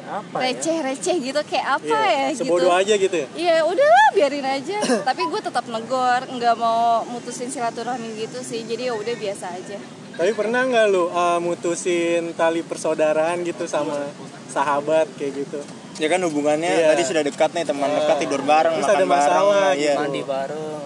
[0.06, 0.52] apa ya?
[0.52, 2.40] receh receh gitu kayak apa Iya, ya gitu.
[2.44, 3.28] sebodoh aja gitu ya?
[3.32, 4.78] Iya udahlah biarin aja.
[5.08, 8.68] Tapi gue tetap negor nggak mau mutusin silaturahmi gitu sih.
[8.68, 9.78] Jadi ya udah biasa aja.
[10.16, 14.00] Tapi pernah nggak lu uh, mutusin tali persaudaraan gitu sama
[14.48, 15.60] sahabat kayak gitu
[15.96, 16.88] Ya kan hubungannya Iya.
[16.92, 19.76] tadi sudah dekat nih teman dekat tidur bareng Terus makan ada masalah bareng.
[19.76, 19.88] Iya.
[19.88, 20.02] gitu.
[20.02, 20.84] mandi bareng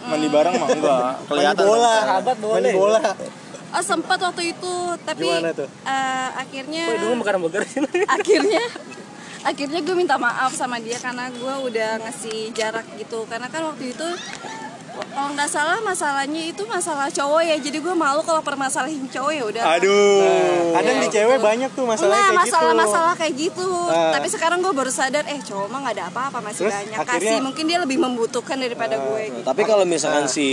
[0.00, 1.00] Mandi bareng mah enggak.
[1.14, 1.64] Mandi Kelihatan.
[1.66, 2.54] bola Sahabat boleh.
[2.56, 3.02] Mandi bola
[3.70, 5.68] oh sempat waktu itu tapi Gimana tuh?
[5.70, 7.62] eh, akhirnya Woi dulu makan burger
[8.18, 8.64] akhirnya
[9.40, 13.94] akhirnya gue minta maaf sama dia karena gue udah ngasih jarak gitu karena kan waktu
[13.94, 14.08] itu
[14.90, 19.44] kalau nggak salah masalahnya itu masalah cowok ya jadi gue malu kalau permasalahin cowok ya
[19.44, 20.20] udah Aduh.
[20.20, 23.68] Nah, kadang di cewek banyak tuh masalahnya Enggak, kayak gitu masalah-masalah kayak gitu.
[23.86, 24.12] Ah.
[24.12, 26.98] Tapi sekarang gue baru sadar, eh cowok mah nggak ada apa-apa masih Terus banyak.
[26.98, 29.22] akhirnya- Kasih mungkin dia lebih membutuhkan daripada gue.
[29.30, 29.46] Gitu.
[29.46, 30.48] Tapi kalau misalkan si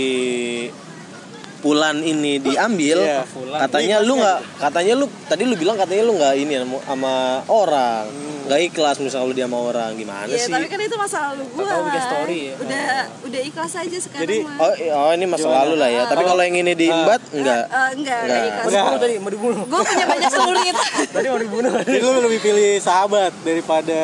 [1.58, 3.26] Pulan ini diambil, Iya.
[3.58, 8.06] katanya lu nggak, katanya lu tadi lu bilang katanya lu nggak ini sama- orang,
[8.46, 10.54] nggak ikhlas misalnya lu dia sama orang, gimana Iya, sih?
[10.54, 12.54] tapi kan itu masa lalu bikin story ya.
[12.58, 12.84] Udah
[13.26, 14.54] udah ikhlas aja sekarang Jadi, mah.
[14.56, 16.02] Oh, oh ini masa lalu lah ya.
[16.06, 17.64] Tapi kalau yang ini diembat enggak.
[17.66, 18.64] Eh, enggak, enggak ikhlas.
[18.64, 18.84] Enggak.
[18.86, 20.74] Bunuh tadi mau dibunuh Gue punya banyak murid.
[21.14, 24.00] tadi mau dibunuh jadi lu lebih pilih sahabat daripada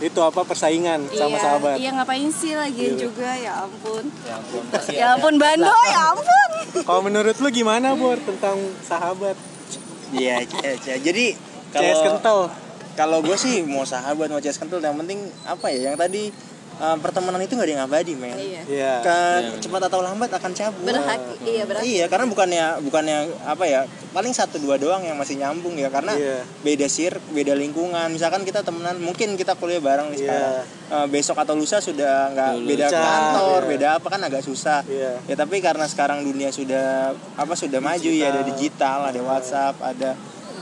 [0.00, 1.76] itu apa persaingan sama iya, sahabat?
[1.76, 3.36] Iya ngapain sih lagian juga?
[3.36, 4.04] Ya ampun.
[4.24, 6.50] ya ampun pasti Ya ampun Bando, ya ampun.
[6.88, 9.36] kalau menurut lu gimana Bor tentang sahabat?
[10.10, 10.96] Iya, iya, iya.
[10.98, 11.36] jadi
[11.70, 12.38] CS kalau kental.
[12.96, 14.80] kalau gue sih mau sahabat mau CS kental.
[14.80, 16.32] Yang penting apa ya yang tadi
[16.80, 18.62] eh, pertemanan itu nggak ada yang abadi men Iya.
[18.64, 18.92] Iya.
[19.00, 21.82] Ke- cepat atau lambat akan cabut Berhak, iya berhak.
[21.82, 26.16] Iya, karena bukannya bukannya apa ya, paling satu dua doang yang masih nyambung ya karena
[26.16, 26.40] Iya.
[26.60, 28.08] beda sir, beda lingkungan.
[28.08, 30.26] Misalkan kita temenan, mungkin kita kuliah bareng nih Iya.
[30.26, 30.54] sekarang.
[30.90, 33.70] Eh, besok atau lusa sudah nggak beda kantor, iya.
[33.70, 34.80] beda apa kan agak susah.
[34.82, 35.22] Iya.
[35.22, 40.16] Ya tapi karena sekarang dunia sudah apa sudah maju ya ada digital, ada WhatsApp, ada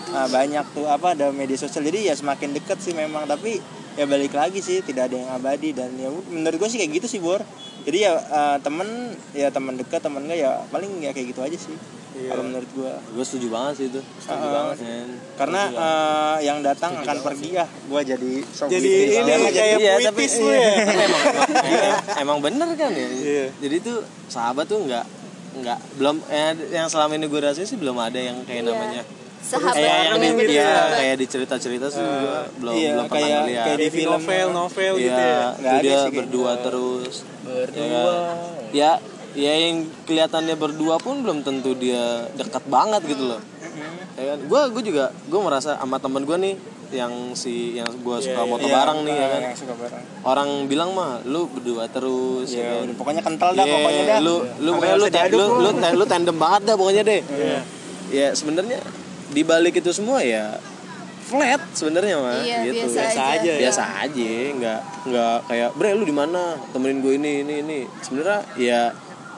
[0.09, 1.81] eh, banyak tuh apa ada media sosial.
[1.81, 3.61] Jadi ya semakin deket sih memang tapi
[3.99, 7.07] ya balik lagi sih tidak ada yang abadi dan ya menurut gue sih kayak gitu
[7.09, 7.43] sih Bor.
[7.83, 8.87] Jadi ya eh, temen
[9.33, 11.75] ya teman dekat temen enggak ya paling ya kayak gitu aja sih.
[12.15, 12.31] Iya.
[12.31, 14.01] Kalau menurut gue Gue setuju banget sih itu.
[14.19, 14.77] Setuju Ah, banget.
[14.81, 15.09] Men.
[15.35, 19.53] karena eh, yang datang akan pergi ya gue jadi sok jadi puitis ini banget.
[19.53, 21.23] kayak Iya, tapi puitis lu ya emang,
[21.59, 23.09] emang, emang bener kan ya.
[23.09, 23.45] Iya.
[23.59, 25.05] Jadi tuh sahabat tuh nggak
[25.59, 28.69] nggak belum eh, yang selama ini gue rasain sih belum ada yang kayak Iya.
[28.69, 29.03] namanya
[29.41, 30.99] Sahabat kayak yang di bener-bener iya, sahabat.
[30.99, 33.65] kayak di cerita-cerita sih gua belum iya, belum pernah kayak- ngeliat.
[33.65, 36.65] kayak di film novel novel Iya, gitu ya itu dia berdua gitu.
[36.65, 37.15] terus.
[37.41, 38.15] berdua
[38.69, 38.91] Ya,
[39.33, 43.41] ya yang kelihatannya berdua pun belum tentu dia dekat banget gitu loh.
[44.15, 44.39] Ya kan?
[44.45, 46.55] Gue gue juga gue merasa sama temen gue nih
[46.91, 49.41] yang si yang gue suka moto Iya, bareng nih ya kan.
[49.43, 52.93] yang suka bareng Orang bilang mah lu berdua terus ya ya kan.
[52.95, 56.63] pokoknya kental dah Iya, pokoknya dah Lu lu pokoknya lu, lu, lu, lu tandem banget
[56.65, 57.21] dah pokoknya deh.
[57.25, 57.61] Iya.
[58.11, 58.81] Ya sebenarnya
[59.39, 60.59] di balik itu semua ya
[61.23, 62.91] flat sebenarnya mah Iya, gitu.
[62.91, 63.39] biasa Biasa aja.
[63.39, 63.59] aja ya.
[63.63, 66.43] biasa aja nggak nggak kayak bre lu di mana
[66.75, 68.91] temenin gue ini ini ini sebenarnya ya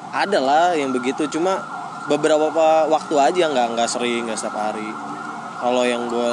[0.08, 1.60] ada lah yang begitu cuma
[2.08, 2.48] beberapa
[2.88, 4.88] waktu aja nggak nggak sering nggak setiap hari
[5.60, 6.32] kalau yang gue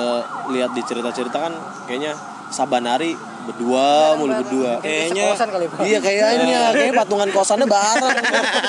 [0.56, 1.54] lihat di cerita-cerita kan
[1.84, 2.16] kayaknya
[2.48, 3.12] Sabanari
[3.48, 3.88] berdua
[4.20, 4.72] mulu berdua.
[4.84, 5.80] Kayaknya kali Pak.
[5.88, 6.62] iya kayaknya.
[6.76, 8.16] Kayak patungan kosannya bareng.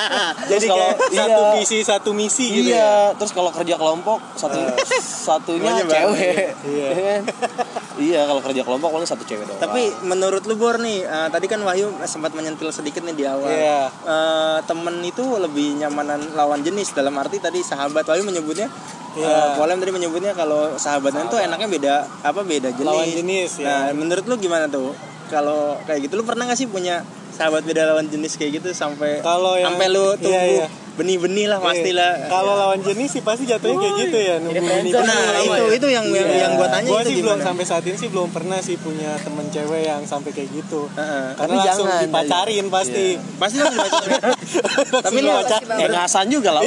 [0.51, 2.79] Jadi kalau kayak satu iya, visi satu misi gitu ya.
[2.79, 4.59] Iya terus kalau kerja kelompok satu
[4.99, 6.13] satunya Semuanya bareng.
[6.15, 6.47] cewek.
[6.65, 6.89] Iya.
[7.99, 11.27] Iya iya kalau kerja kelompok paling satu cewek doang tapi menurut lu Bor nih eh,
[11.27, 13.91] tadi kan Wahyu sempat menyentil sedikit nih di awal Iya.
[13.91, 18.71] Eh, temen itu lebih nyamanan lawan jenis dalam arti tadi sahabat Wahyu menyebutnya
[19.11, 19.27] Iya.
[19.27, 23.65] eh, Polem tadi menyebutnya kalau sahabatnya itu enaknya beda apa beda jenis Lawan jenis, ya.
[23.65, 24.95] nah menurut lu gimana tuh
[25.27, 29.19] kalau kayak gitu lu pernah gak sih punya sahabat beda lawan jenis kayak gitu sampai
[29.19, 30.67] Kalau yang- sampai lu iya, tumbuh iya.
[30.99, 32.11] Benih-benih lah pastilah.
[32.13, 32.27] Iya.
[32.27, 35.63] kalau lawan jenis sih pasti jatuhnya kayak gitu ya nunggu ini nah itu.
[35.73, 38.27] itu yang yang, yang gua tanya Gua itu sih belum sampai saat ini sih belum
[38.29, 40.91] pernah sih punya temen cewek yang sampai kayak gitu.
[40.91, 41.25] Heeh.
[41.33, 43.05] karena Tapi langsung jangan, dipacarin pasti.
[43.37, 44.19] Pasti lu dipacarin.
[45.07, 46.61] tapi lu pacar eh ngasan juga lah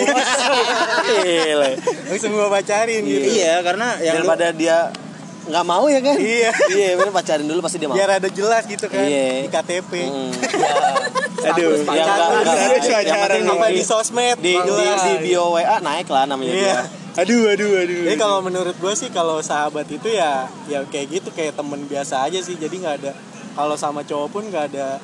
[1.20, 1.70] Gile.
[2.08, 3.26] langsung gua pacarin gitu.
[3.34, 4.88] Iya karena yang daripada dia
[5.42, 6.14] nggak mau ya kan?
[6.16, 6.50] Iya.
[6.70, 7.98] iya bener pacarin dulu pasti dia mau.
[7.98, 9.42] Biar ada jelas gitu kan Iya.
[9.42, 10.30] di KTP Hmm.
[10.30, 13.02] aduh nggak nggak Pacaran.
[13.02, 16.62] yang penting apa di, sosmed di, di, di bio WA naik lah namanya Iya.
[16.64, 16.80] dia
[17.14, 21.28] aduh aduh aduh Jadi kalau menurut gue sih kalau sahabat itu ya ya kayak gitu
[21.30, 23.12] kayak temen biasa aja sih jadi nggak ada
[23.52, 24.96] kalau sama cowok pun nggak ada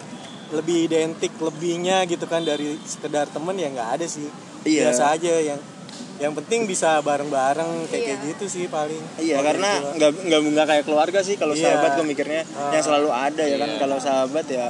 [0.48, 4.24] lebih identik lebihnya gitu kan dari sekedar temen ya nggak ada sih
[4.60, 4.88] Iya.
[4.88, 5.60] biasa aja yang
[6.18, 8.28] yang penting bisa bareng-bareng kayak kayak Iya.
[8.32, 9.92] gitu sih paling Iya karena gua.
[9.94, 11.76] nggak nggak nggak kayak keluarga sih kalau Iya.
[11.76, 12.72] sahabat gue mikirnya Ah.
[12.72, 13.78] yang selalu ada ya kan Iya.
[13.78, 14.66] kalau sahabat ya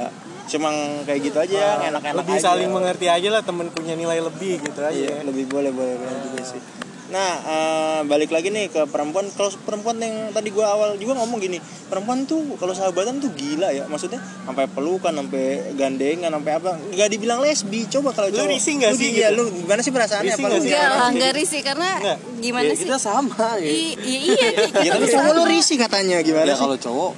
[0.49, 0.69] cuma
[1.03, 2.43] kayak gitu aja yang enak-enak lebih aja.
[2.47, 6.17] saling mengerti aja lah temen punya nilai lebih gitu aja Iya, lebih boleh boleh boleh
[6.25, 6.61] juga sih.
[7.09, 9.25] Nah, eh, balik lagi nih ke perempuan.
[9.31, 13.69] Kalau perempuan yang tadi gua awal juga ngomong gini, perempuan tuh kalau sahabatan tuh gila
[13.71, 13.81] ya.
[13.83, 16.77] Maksudnya sampai pelukan, sampai gandengan, sampai apa?
[16.91, 17.89] Gak dibilang lesbi.
[17.89, 18.49] Coba kalau Lu cowok.
[18.51, 19.41] risih nggak Lu sih Iya, gitu?
[19.41, 20.29] lu gimana sih perasaannya?
[20.31, 20.69] Apa nggak lu sih?
[20.69, 20.93] Enggak gimana?
[20.95, 22.17] lah, enggak risih karena Nggak.
[22.39, 22.85] gimana Ya, sih?
[22.85, 23.67] kita sama ya.
[23.67, 24.53] I- iya, kayak
[24.85, 25.49] Ya tapi gitu cowok lu sama.
[25.49, 26.61] risih katanya gimana ya sih?
[26.61, 27.11] kalau cowok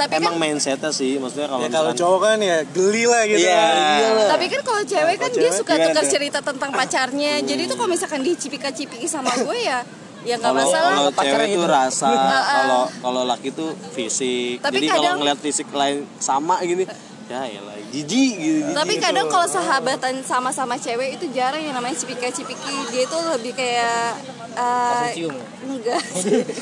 [0.00, 3.42] Tapi emang kan mindsetnya sih maksudnya kalau ya kalau cowok kan ya geli lah gitu
[3.42, 3.58] Iya.
[3.58, 4.28] kan.
[4.30, 6.10] tapi kan kalau cewek kan dia suka gimana tukar tuh?
[6.10, 7.32] cerita tentang pacarnya.
[7.40, 9.84] Jadi tuh kalau misalkan dicipika-cipiki sama gue ya
[10.20, 10.90] ya nggak kalau masalah.
[10.94, 12.08] kalau cewek itu rasa
[12.44, 16.84] kalau kalau laki itu fisik Tapi jadi kalau kadang- ngeliat fisik lain sama gini
[17.26, 21.96] ya ya lah jijik gitu Tapi kadang kalau sahabatan sama-sama cewek itu jarang yang namanya
[21.96, 22.74] cipika-cipiki.
[22.90, 24.14] Dia itu lebih kayak
[24.52, 25.34] uh, cium.
[25.60, 26.00] enggak.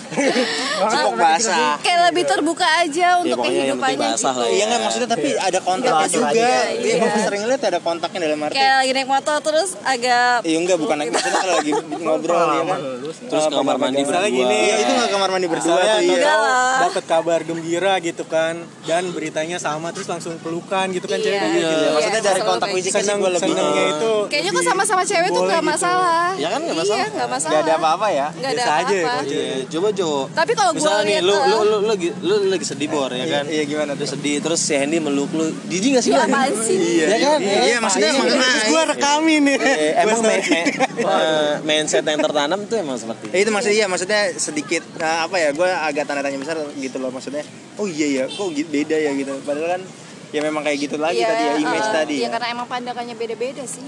[0.90, 1.76] Cipok basah.
[1.80, 4.40] kayak lebih terbuka aja untuk pokoknya yang penting kehidupannya basah gitu.
[4.40, 6.28] lah Iya nggak maksudnya tapi ada kontaknya Nggak juga.
[6.28, 6.48] aja.
[6.48, 6.94] Iya, Iya.
[6.98, 8.54] gua sering lihat ada kontaknya dalam arti.
[8.54, 11.72] Kayak lagi naik motor terus agak Iya enggak bukan maksudnya kalau lagi
[12.04, 12.80] ngobrol ya kan.
[13.28, 16.14] terus ke kamar mandi Misalnya berdua gini, Iya itu nggak kamar mandi berdua tuh iya.
[16.18, 16.36] Enggak
[16.80, 21.50] dapat kabar gembira gitu kan dan beritanya sama terus langsung pelukan gitu kan Iya, cewek
[21.52, 21.74] gitu.
[21.74, 21.90] iya.
[21.90, 25.56] Maksudnya dari kontak sih Senang gue lebih senangnya itu Kayaknya kok sama-sama cewek tuh gak
[25.56, 25.68] gitu.
[25.68, 26.26] masalah.
[26.34, 27.06] Ya kan, nggak Iya, masalah.
[27.10, 27.77] gak masalah.
[27.78, 28.26] Gak ada apa-apa ya.
[28.28, 29.08] Ada Biasa aja ya apa-apa.
[29.08, 29.46] kalau cewek.
[29.48, 30.10] Iya, coba Jo.
[30.28, 33.10] Tapi kalau gua Misalnya nih, lihat, lu, lu, lu, lu, lagi, lu lagi sedih bor
[33.10, 33.44] ya kan?
[33.46, 34.08] Iya gimana Lu tuh?
[34.08, 35.46] sedih terus si Hendy meluk lu.
[35.64, 36.10] Jijik gak sih?
[36.10, 36.76] Ya apaan sih?
[36.76, 37.38] Iya Ya kan?
[37.40, 39.56] Iya, iya, maksudnya emang Terus gue rekamin nih.
[39.58, 40.20] Eh, emang
[41.64, 45.50] mindset yang tertanam tuh emang seperti Ya, itu maksudnya iya maksudnya sedikit nah, apa ya
[45.52, 47.44] gue agak tanda tanya besar gitu loh maksudnya
[47.76, 49.82] oh iya ya kok gitu- beda ya gitu padahal kan
[50.28, 52.30] ya memang kayak gitu lagi tadi ya image eh, tadi Iya ya.
[52.30, 53.80] karena emang pandangannya beda-beda sih.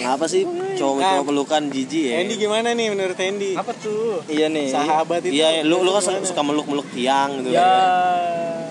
[0.00, 0.42] Apa sih
[0.78, 2.14] cowok-cowok pelukan jijik ya?
[2.22, 3.52] Andy gimana nih menurut Andy?
[3.58, 4.22] Apa tuh?
[4.30, 5.34] iya nih Sahabat itu.
[5.36, 6.18] Iya, lu lu kan gimana?
[6.22, 7.52] suka, suka meluk-meluk tiang gitu.
[7.52, 7.70] Ya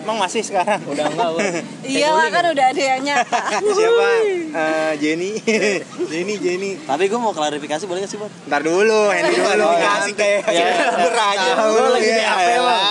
[0.09, 1.41] emang masih sekarang udah enggak gua.
[1.89, 3.41] Iya lah kan udah ada yang nyata.
[3.77, 4.07] siapa
[4.49, 5.37] Eh, Jenny
[6.11, 6.71] Jenny Jenny.
[6.81, 8.29] Tapi gue mau klarifikasi boleh gak sih, Bor?
[8.49, 10.49] ntar dulu Hendy dulu kasih kayak
[10.97, 11.49] Beraja.
[11.69, 12.81] Lu lagi ya, di HP, ya.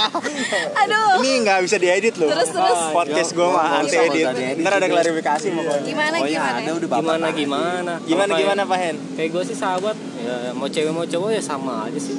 [0.87, 1.11] Aduh.
[1.19, 4.25] ini nggak bisa diedit loh Terus terus podcast gue mah Nggak anti edit
[4.63, 6.59] ntar ada klarifikasi pokoknya Gimana Oh gimana?
[6.63, 7.93] Gimana gimana?
[8.19, 11.31] Gimana Kalau gimana kayak- Pak Hen Kayak gue sih sahabat, ya mau cewek mau cowok
[11.31, 12.19] ya sama aja sih.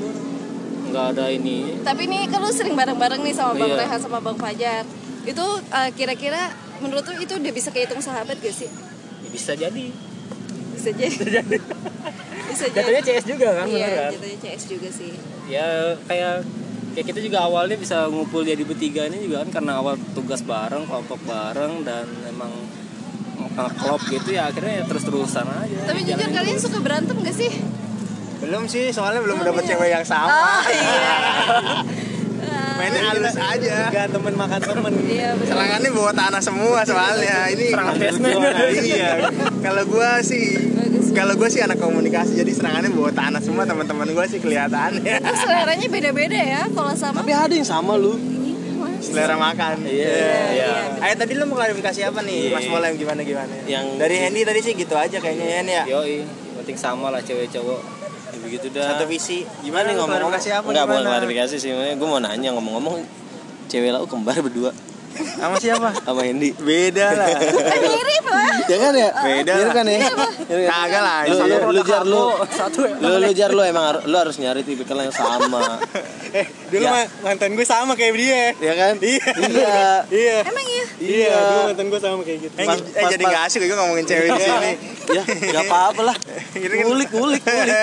[0.87, 1.77] Nggak ada ini.
[1.79, 3.79] Tapi nih kan lu sering bareng-bareng nih sama Bang Iya.
[3.79, 4.83] Rehan sama Bang Fajar.
[5.21, 8.71] Itu eh, kira-kira menurut lu itu udah bisa kehitung sahabat gak sih?
[9.19, 9.85] Ya bisa jadi.
[10.71, 11.11] Bisa jadi.
[12.49, 12.79] bisa jadi.
[12.79, 14.11] Jatuhnya CS juga kan, Iya, kan?
[14.11, 15.11] jatuhnya CS juga sih.
[15.45, 15.67] Ya
[16.03, 16.47] kayak
[16.89, 20.83] kayak kita juga awalnya bisa ngumpul jadi bertiga ini juga kan karena awal tugas bareng,
[20.83, 22.49] kelompok bareng dan emang
[23.55, 25.77] klop gitu ya akhirnya ya terus-terusan aja.
[25.87, 26.65] Tapi jujur kalian terus.
[26.67, 27.51] suka berantem gak sih?
[28.39, 29.69] belum sih soalnya belum dapet iya.
[29.75, 30.95] cewek yang sama Oh iya.
[32.79, 34.93] mainnya halus aja Gak temen makan temen.
[35.11, 37.75] Iya serangannya bawa tanah semua soalnya ini
[38.87, 39.27] iya
[39.59, 40.55] kalau gua sih
[41.11, 45.87] kalau gua sih anak komunikasi jadi serangannya bawa tanah semua teman-teman gua sih kelihatannya seleranya
[45.91, 47.19] beda-beda ya kalau sama.
[47.19, 48.38] Tapi ada yang sama lu.
[48.99, 50.11] Selera makan Iya.
[50.51, 50.69] Iya.
[50.99, 54.59] Ayo tadi lu mau klarifikasi apa nih Mas Molem gimana gimana Yang- dari Hendy tadi
[54.61, 56.23] sih gitu aja kayaknya ya Yoi,
[56.55, 57.79] penting sama lah cewek cowok.
[58.29, 58.93] Ya, begitu dah.
[58.93, 61.11] satu visi Gimana nih ngomong klarifikasi apa Enggak bukan gimana?
[61.17, 61.69] klarifikasi sih.
[61.71, 62.95] Gue mau nanya ngomong-ngomong
[63.65, 64.69] cewek lau kembar berdua
[65.31, 66.51] sama siapa sama Hendy.
[66.53, 67.27] beda lah
[67.69, 68.47] Eh, mirip lah.
[68.65, 69.09] Ya kan ya?
[69.11, 69.73] Beda Mirip lah.
[69.73, 69.99] kan ya?
[69.99, 70.69] Mirip kan?
[70.69, 72.93] kagak lah Lu, lu, lu jar lu, Satu ya.
[72.95, 75.79] lu, lu jar lu emang lu harus nyari tipikal yang sama,
[76.31, 76.93] Eh, dulu Ya.
[76.93, 78.43] ma- mantan gue sama kayak dia.
[78.55, 78.93] ya kan?
[78.99, 79.25] Iya.
[79.35, 79.77] Iya.
[80.19, 80.37] Iya.
[80.43, 80.85] Emang iya?
[80.99, 82.53] Iya, dulu mantan gue sama kayak gitu.
[82.55, 84.71] eh, Pas- eh, jadi gak asik gue ngomongin cewek di sini
[85.09, 86.15] Ya, gak apa-apa lah.
[86.53, 87.77] Ini kan- Ngulik, ngulik, ngulik.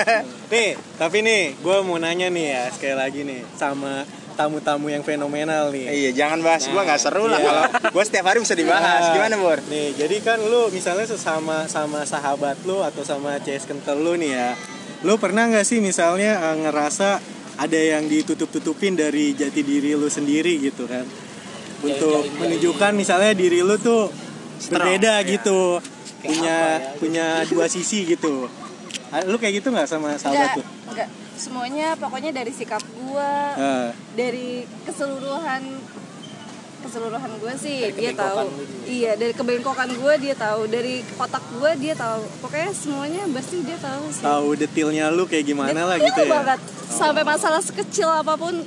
[0.47, 4.07] Nih, tapi nih, gue mau nanya nih ya sekali lagi nih sama
[4.37, 5.89] tamu-tamu yang fenomenal nih.
[5.89, 7.47] iya jangan bahas gua nggak seru lah Iya.
[7.47, 11.65] kalau gua setiap hari bisa dibahas Nah, gimana Bor Nih, jadi kan lu misalnya sesama
[11.65, 14.49] sama sahabat lu atau sama CS kental lu nih ya.
[15.01, 17.17] Lu pernah nggak sih misalnya eh, ngerasa
[17.57, 21.01] ada yang ditutup-tutupin dari jati diri lu sendiri gitu kan?
[21.79, 24.09] Untuk menunjukkan misalnya diri lu tuh
[24.67, 25.81] berbeda gitu.
[26.17, 26.57] Punya
[26.97, 28.49] punya dua sisi gitu.
[29.07, 30.65] Ah, Lu kayak gitu nggak sama sahabat Enggak, tuh?
[30.87, 31.07] enggak.
[31.37, 34.47] Semuanya pokoknya dari sikap gua, Eh, dari
[34.83, 35.63] keseluruhan
[36.77, 38.47] keseluruhan gue sih Dari dia tahu.
[38.85, 40.65] iya dari kebengkokan gue dia tahu.
[40.65, 42.21] Dari otak gue dia tahu.
[42.39, 44.23] Pokoknya semuanya bersih dia tahu sih.
[44.23, 46.31] Tahu detailnya lu kayak gimana lah Detail gitu ya.
[46.33, 46.59] banget.
[46.87, 48.61] Sampai masalah sekecil apa pun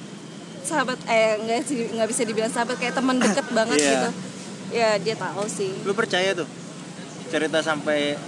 [0.60, 3.90] sahabat eh enggak sih nggak bisa dibilang sahabat kayak teman deket banget Iya.
[3.90, 4.10] gitu.
[4.70, 5.72] Ya dia tahu sih.
[5.82, 6.46] Lu percaya tuh?
[7.26, 8.18] Cerita sampai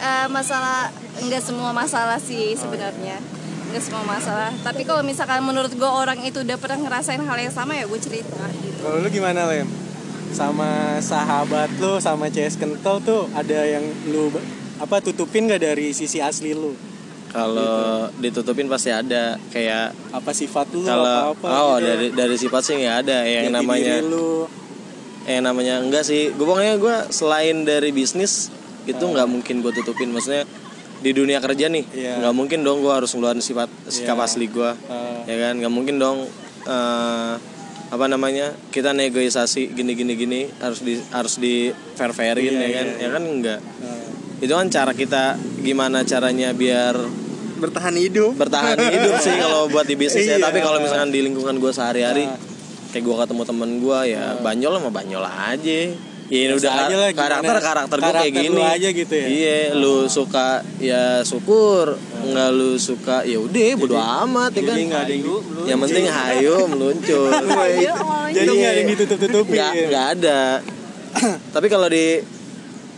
[0.00, 3.20] Eh, masalah enggak semua masalah sih sebenarnya
[3.70, 7.54] enggak semua masalah tapi kalau misalkan menurut gue orang itu udah pernah ngerasain hal yang
[7.54, 9.70] sama ya gue cerita gitu Kalau lu gimana Lem?
[10.34, 14.34] Sama sahabat lu sama CS kental tuh ada yang lu
[14.82, 16.74] apa tutupin gak dari sisi asli lu?
[17.30, 21.06] kalau ditutupin pasti ada kayak Apa sifat lu kalau
[21.38, 21.86] apa-apa oh gitu.
[21.86, 24.30] dari dari sifat sih nggak ada yang Jati namanya diri lu
[25.30, 28.50] yang namanya enggak sih gue pokoknya gue selain dari bisnis
[28.88, 30.42] itu nggak mungkin gue tutupin maksudnya
[31.00, 32.12] di dunia kerja nih Iya.
[32.20, 34.24] nggak mungkin dong gue harus ngeluarin sifat sikap Iya.
[34.26, 35.24] asli gue Ah.
[35.24, 36.28] ya kan nggak mungkin dong
[36.62, 37.34] eh,
[37.90, 42.70] apa namanya kita negosiasi gini gini gini harus di harus di fair fairin Iya, ya
[42.70, 44.06] kan iya, ya kan enggak Ah.
[44.38, 45.22] itu kan cara kita
[45.58, 46.94] gimana caranya biar
[47.56, 50.44] bertahan hidup bertahan hidup sih kalau buat di bisnis ya Iya.
[50.44, 52.36] tapi kalau misalkan di lingkungan gue sehari-hari Ah.
[52.90, 55.80] kayak gue ketemu temen gue ya banyol sama banyol aja
[56.30, 57.18] ya ini Biasa udah aja lah, gimana?
[57.18, 58.54] karakter karakter gue kayak Karakter gini.
[58.54, 59.26] lu aja gitu ya?
[59.26, 61.86] iya lu suka ya syukur.
[62.20, 64.76] Nggak lu suka ya udah bodo amat ya kan?
[64.78, 65.24] Jadi nggak ada yang
[65.66, 67.30] yang penting hayu meluncur.
[67.34, 69.86] Ayo, ngomongin Jadi nggak ada yang ditutup-tutupi nggak ya?
[69.90, 70.40] nggak ada.
[71.50, 72.06] Tapi kalau di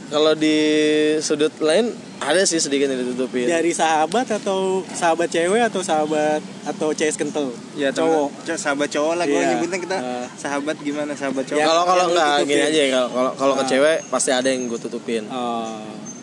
[0.06, 0.56] kalau di
[1.18, 1.88] sudut lain
[2.24, 7.50] ada sih sedikit yang ditutupin Dari sahabat atau sahabat cewek atau sahabat atau CS kental?
[7.72, 8.30] ya cowok.
[8.40, 9.50] cowok sahabat cowok lah gue Iya.
[9.52, 10.26] nyebutnya kita Ah.
[10.32, 11.66] sahabat gimana sahabat cowok Ya.
[11.66, 13.68] kalau kalau nggak gini aja kalau kalau kalau ke Ah.
[13.68, 15.82] cewek pasti ada yang gue tutupin Oh.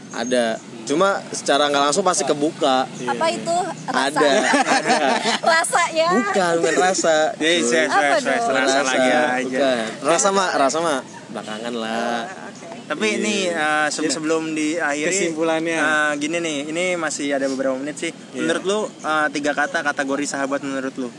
[0.10, 4.30] ada cuma secara nggak langsung pasti kebuka apa itu rasa ada
[4.74, 4.98] ada
[5.40, 8.50] rasa ya bukan bukan rasa jadi saya saya dong?
[8.50, 12.26] rasa lagi aja bukan rasa mah rasa mah belakangan lah
[12.90, 15.78] Tapi ini uh, se- sebelum diakhiri Kesimpulannya.
[15.78, 18.12] uh, gini nih, ini masih ada beberapa menit sih.
[18.34, 21.10] Menurut lu uh, tiga kata kategori sahabat menurut lu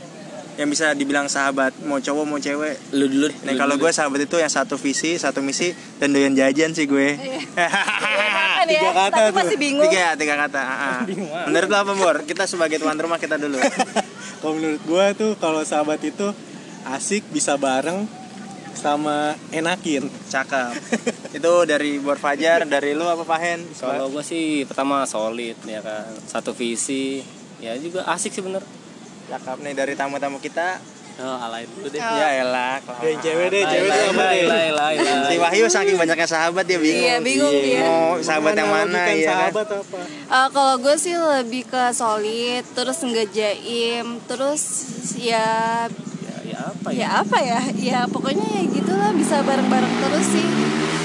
[0.51, 2.75] yang bisa dibilang sahabat mau cowok mau cewek.
[2.91, 6.75] lu dulu Nah kalau gue sahabat itu yang satu visi, satu misi dan doyan jajan
[6.75, 7.15] sih gue.
[8.59, 9.37] Kan ya, Tiga kata tapi tuh.
[9.41, 10.59] masih bingung tiga tiga kata.
[10.59, 10.99] ah, ah.
[11.47, 12.17] Menurut lu apa Bor?
[12.23, 13.57] Kita sebagai tuan rumah kita dulu.
[14.41, 16.33] Kalau menurut gua tuh kalau sahabat itu
[16.83, 18.05] asik bisa bareng
[18.81, 20.09] sama enakin.
[20.33, 20.73] Cakep.
[21.37, 23.61] itu dari Bor Fajar, dari lu apa Pahen?
[23.77, 27.21] Kalau gue sih pertama solid ya kan, satu visi,
[27.61, 28.65] ya juga asik sih bener.
[29.29, 30.81] Cakep nih dari tamu-tamu kita.
[31.21, 32.01] Oh, alay dulu deh.
[32.01, 32.81] Ya elah.
[32.81, 34.47] Deh, cewek deh, cewek deh apa deh?
[35.29, 37.05] Si Wahyu saking banyaknya sahabat dia bingung.
[37.05, 37.85] Iya, bingung dia.
[37.85, 39.51] Mau sahabat yang mana ya kan?
[39.53, 39.99] sahabat apa?
[40.07, 44.63] Eh, kalau gue sih lebih ke solid terus nggak jaim terus
[45.19, 45.85] ya
[46.63, 46.97] apa ya?
[46.97, 50.45] ya apa ya ya pokoknya ya gitulah bisa bareng-bareng terus sih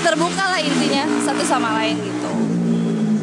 [0.01, 2.31] terbuka lah intinya satu sama lain gitu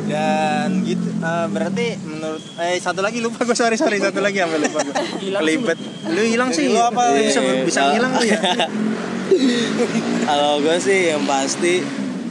[0.03, 4.61] Dan gitu eh, berarti menurut eh satu lagi lupa gue sorry sorry satu lagi sampai
[4.61, 4.93] lupa gue.
[5.41, 5.79] Kelibet.
[6.05, 6.69] Lu hilang sih.
[6.69, 7.09] Lu apa?
[7.09, 7.63] Lu bisa Iya.
[7.65, 8.37] bisa ngilang tuh ya.
[10.27, 11.81] kalau gue sih yang pasti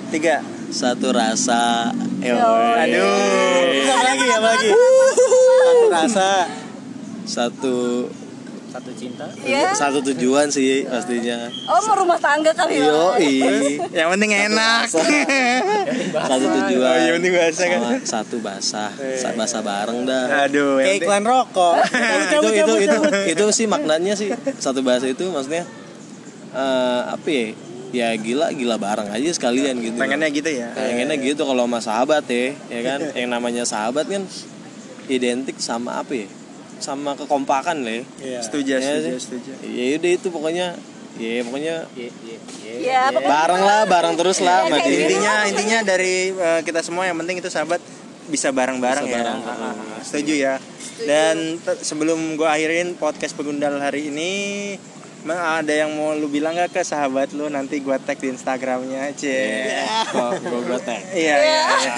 [0.09, 0.45] Tiga.
[0.71, 1.91] satu rasa
[2.23, 3.83] Yo, Aduh.
[3.83, 4.27] Apa lagi?
[4.31, 4.71] Apa lagi?
[4.71, 6.31] Satu rasa.
[7.25, 7.75] satu
[8.73, 9.29] Satu cinta.
[9.45, 11.45] ya satu tujuan sih pastinya.
[11.69, 12.89] Oh mau rumah tangga kali ya?
[13.93, 14.89] Yang penting enak.
[14.89, 16.97] satu Oh, tujuan.
[16.99, 17.81] iya, penting bahasa kan.
[18.03, 18.89] satu basah.
[19.15, 20.49] Sa- basah bareng dah.
[20.49, 20.81] Aduh.
[20.81, 21.75] Kayak yang penting- iklan rokok.
[22.25, 22.99] itu itu itu
[23.29, 24.33] itu sih maknanya sih.
[24.57, 25.69] Satu bahasa itu maksudnya
[26.51, 27.47] eh apa ya?
[27.93, 30.01] Ya gila gila bareng aja sekalian gitu.
[30.01, 30.73] Pengennya gitu ya.
[30.73, 33.01] pengennya gitu kalau sama sahabat ya ya kan?
[33.13, 34.25] Yang namanya sahabat kan
[35.09, 36.29] identik sama apa ya
[36.83, 38.05] sama kekompakan lah ya.
[38.19, 38.41] Iya.
[38.43, 39.21] Setuju, Ya setuju, sih.
[39.23, 39.51] setuju.
[39.65, 40.67] ya udah itu pokoknya
[41.15, 42.73] ya pokoknya Ye, ye, ye.
[42.85, 44.81] ya pokoknya bareng lah bareng terus lah dia.
[44.81, 44.91] gitu.
[45.07, 47.79] Intinya intinya dari eh, kita semua yang penting itu sahabat
[48.25, 49.19] bisa bareng-bareng Bisa ya.
[49.19, 49.75] bareng, Ah, ah.
[50.01, 50.55] Setuju ya.
[51.03, 54.33] Dan sebelum gue akhirin podcast pegundal hari ini
[55.23, 57.47] Ma- ada yang mau lu bilang gak ke sahabat lu?
[57.47, 59.71] Nanti gua tag di Instagramnya cie.
[60.13, 60.99] Oh, gua gua tag.
[61.15, 61.93] iya iya iya.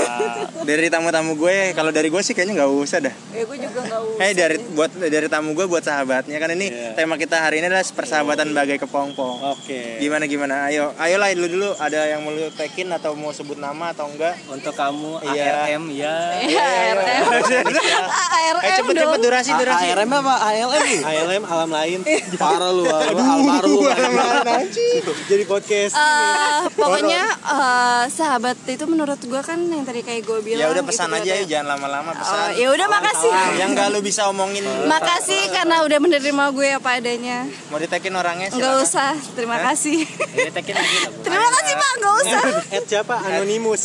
[0.63, 3.15] dari tamu-tamu gue kalau dari gue sih kayaknya nggak usah dah.
[3.31, 6.37] Ya gue juga nggak usah Eh dari buat dari tamu gue buat sahabatnya.
[6.37, 6.93] Kan ini Iya.
[6.95, 9.97] tema kita hari ini adalah persahabatan bagai kepompong Oke.
[9.99, 10.69] gimana gimana?
[10.69, 11.71] Ayo ayolah dulu dulu.
[11.77, 14.37] Ada yang mau lu tekin atau mau sebut nama atau enggak?
[14.47, 15.71] Untuk kamu Iya.
[15.71, 16.17] ARM ya.
[16.45, 19.05] ya ARM ARM eh cepet dong.
[19.07, 19.51] cepet durasi.
[19.51, 20.35] Durasi ARM apa?
[20.43, 20.85] ALM?
[21.03, 22.01] ALM alam lain.
[22.37, 22.85] Parah lu,
[23.17, 23.85] almarhum.
[25.31, 25.95] Jadi podcast.
[25.95, 30.83] Eh, pokoknya eh, sahabat itu menurut gue kan yang tadi kayak gue bilang ya udah
[30.83, 32.47] pesan gitu, aja kayak- yuk jangan lama-lama Oh, pesan.
[32.55, 33.33] ya udah makasih.
[33.57, 34.63] yang nggak lu bisa omongin.
[34.93, 37.39] Makasih karena udah menerima gue apa adanya.
[37.69, 38.85] Mau ditekin orangnya nggak silakan.
[38.85, 39.13] usah.
[39.33, 39.99] Terima kasih.
[40.07, 41.21] Ini tekin lagi lah, Bu.
[41.23, 41.93] terima kasih pak.
[41.95, 42.43] Nggak usah.
[42.77, 43.15] At siapa?
[43.21, 43.83] Anonimus.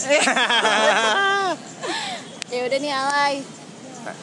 [2.49, 3.35] ya udah nih alay.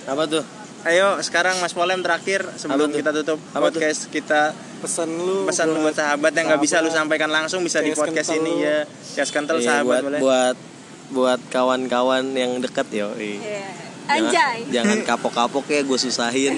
[0.07, 0.43] Apa tuh?
[0.87, 2.97] Ayo sekarang Mas Polem terakhir sebelum tuh?
[2.97, 3.79] kita tutup Apa tuh?
[3.79, 5.43] podcast kita Pesan lu.
[5.45, 8.63] pesan buat sahabat yang nggak bisa lu sampaikan langsung bisa di podcast kental ini lu.
[8.63, 8.79] ya
[9.13, 10.57] Jas kental Iya, sahabat buat boleh buat
[11.07, 13.09] buat kawan-kawan yang dekat yo.
[13.15, 13.67] Iya.
[14.07, 14.67] Anjay.
[14.71, 16.55] Jangan kapok-kapok ya gue susahin.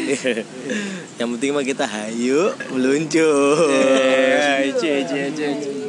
[1.18, 3.68] Yang penting mah kita hayu meluncur.
[3.70, 5.87] Eh, cie, cie, cie, cie.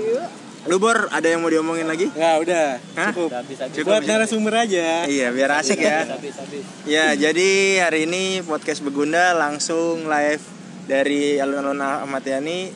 [0.67, 2.11] Lu Bor, ada yang mau diomongin lagi?
[2.11, 3.09] Nggak udah Hah?
[3.15, 3.29] cukup.
[3.31, 3.75] Habis, habis.
[3.75, 4.11] Cukup, Buat cukup.
[4.11, 4.87] narasumber aja.
[5.07, 6.03] Iya, biar asik ya.
[6.03, 6.63] Habis, habis.
[6.83, 7.49] Ya, jadi
[7.79, 10.43] hari ini podcast Begunda langsung live
[10.83, 12.75] dari alun-alun Ahmad Yani.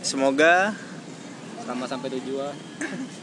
[0.00, 0.74] Semoga
[1.62, 2.50] Sama sampai tujuan.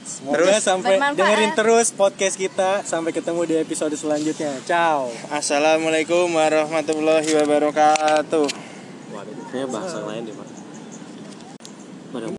[0.08, 1.20] Semoga Terus, sampai bermanfaat.
[1.20, 4.56] dengerin terus podcast kita sampai ketemu di episode selanjutnya.
[4.64, 5.12] Ciao.
[5.28, 8.48] Assalamualaikum warahmatullahi wabarakatuh.
[9.52, 10.49] Kayaknya bahasa lain deh, Pak.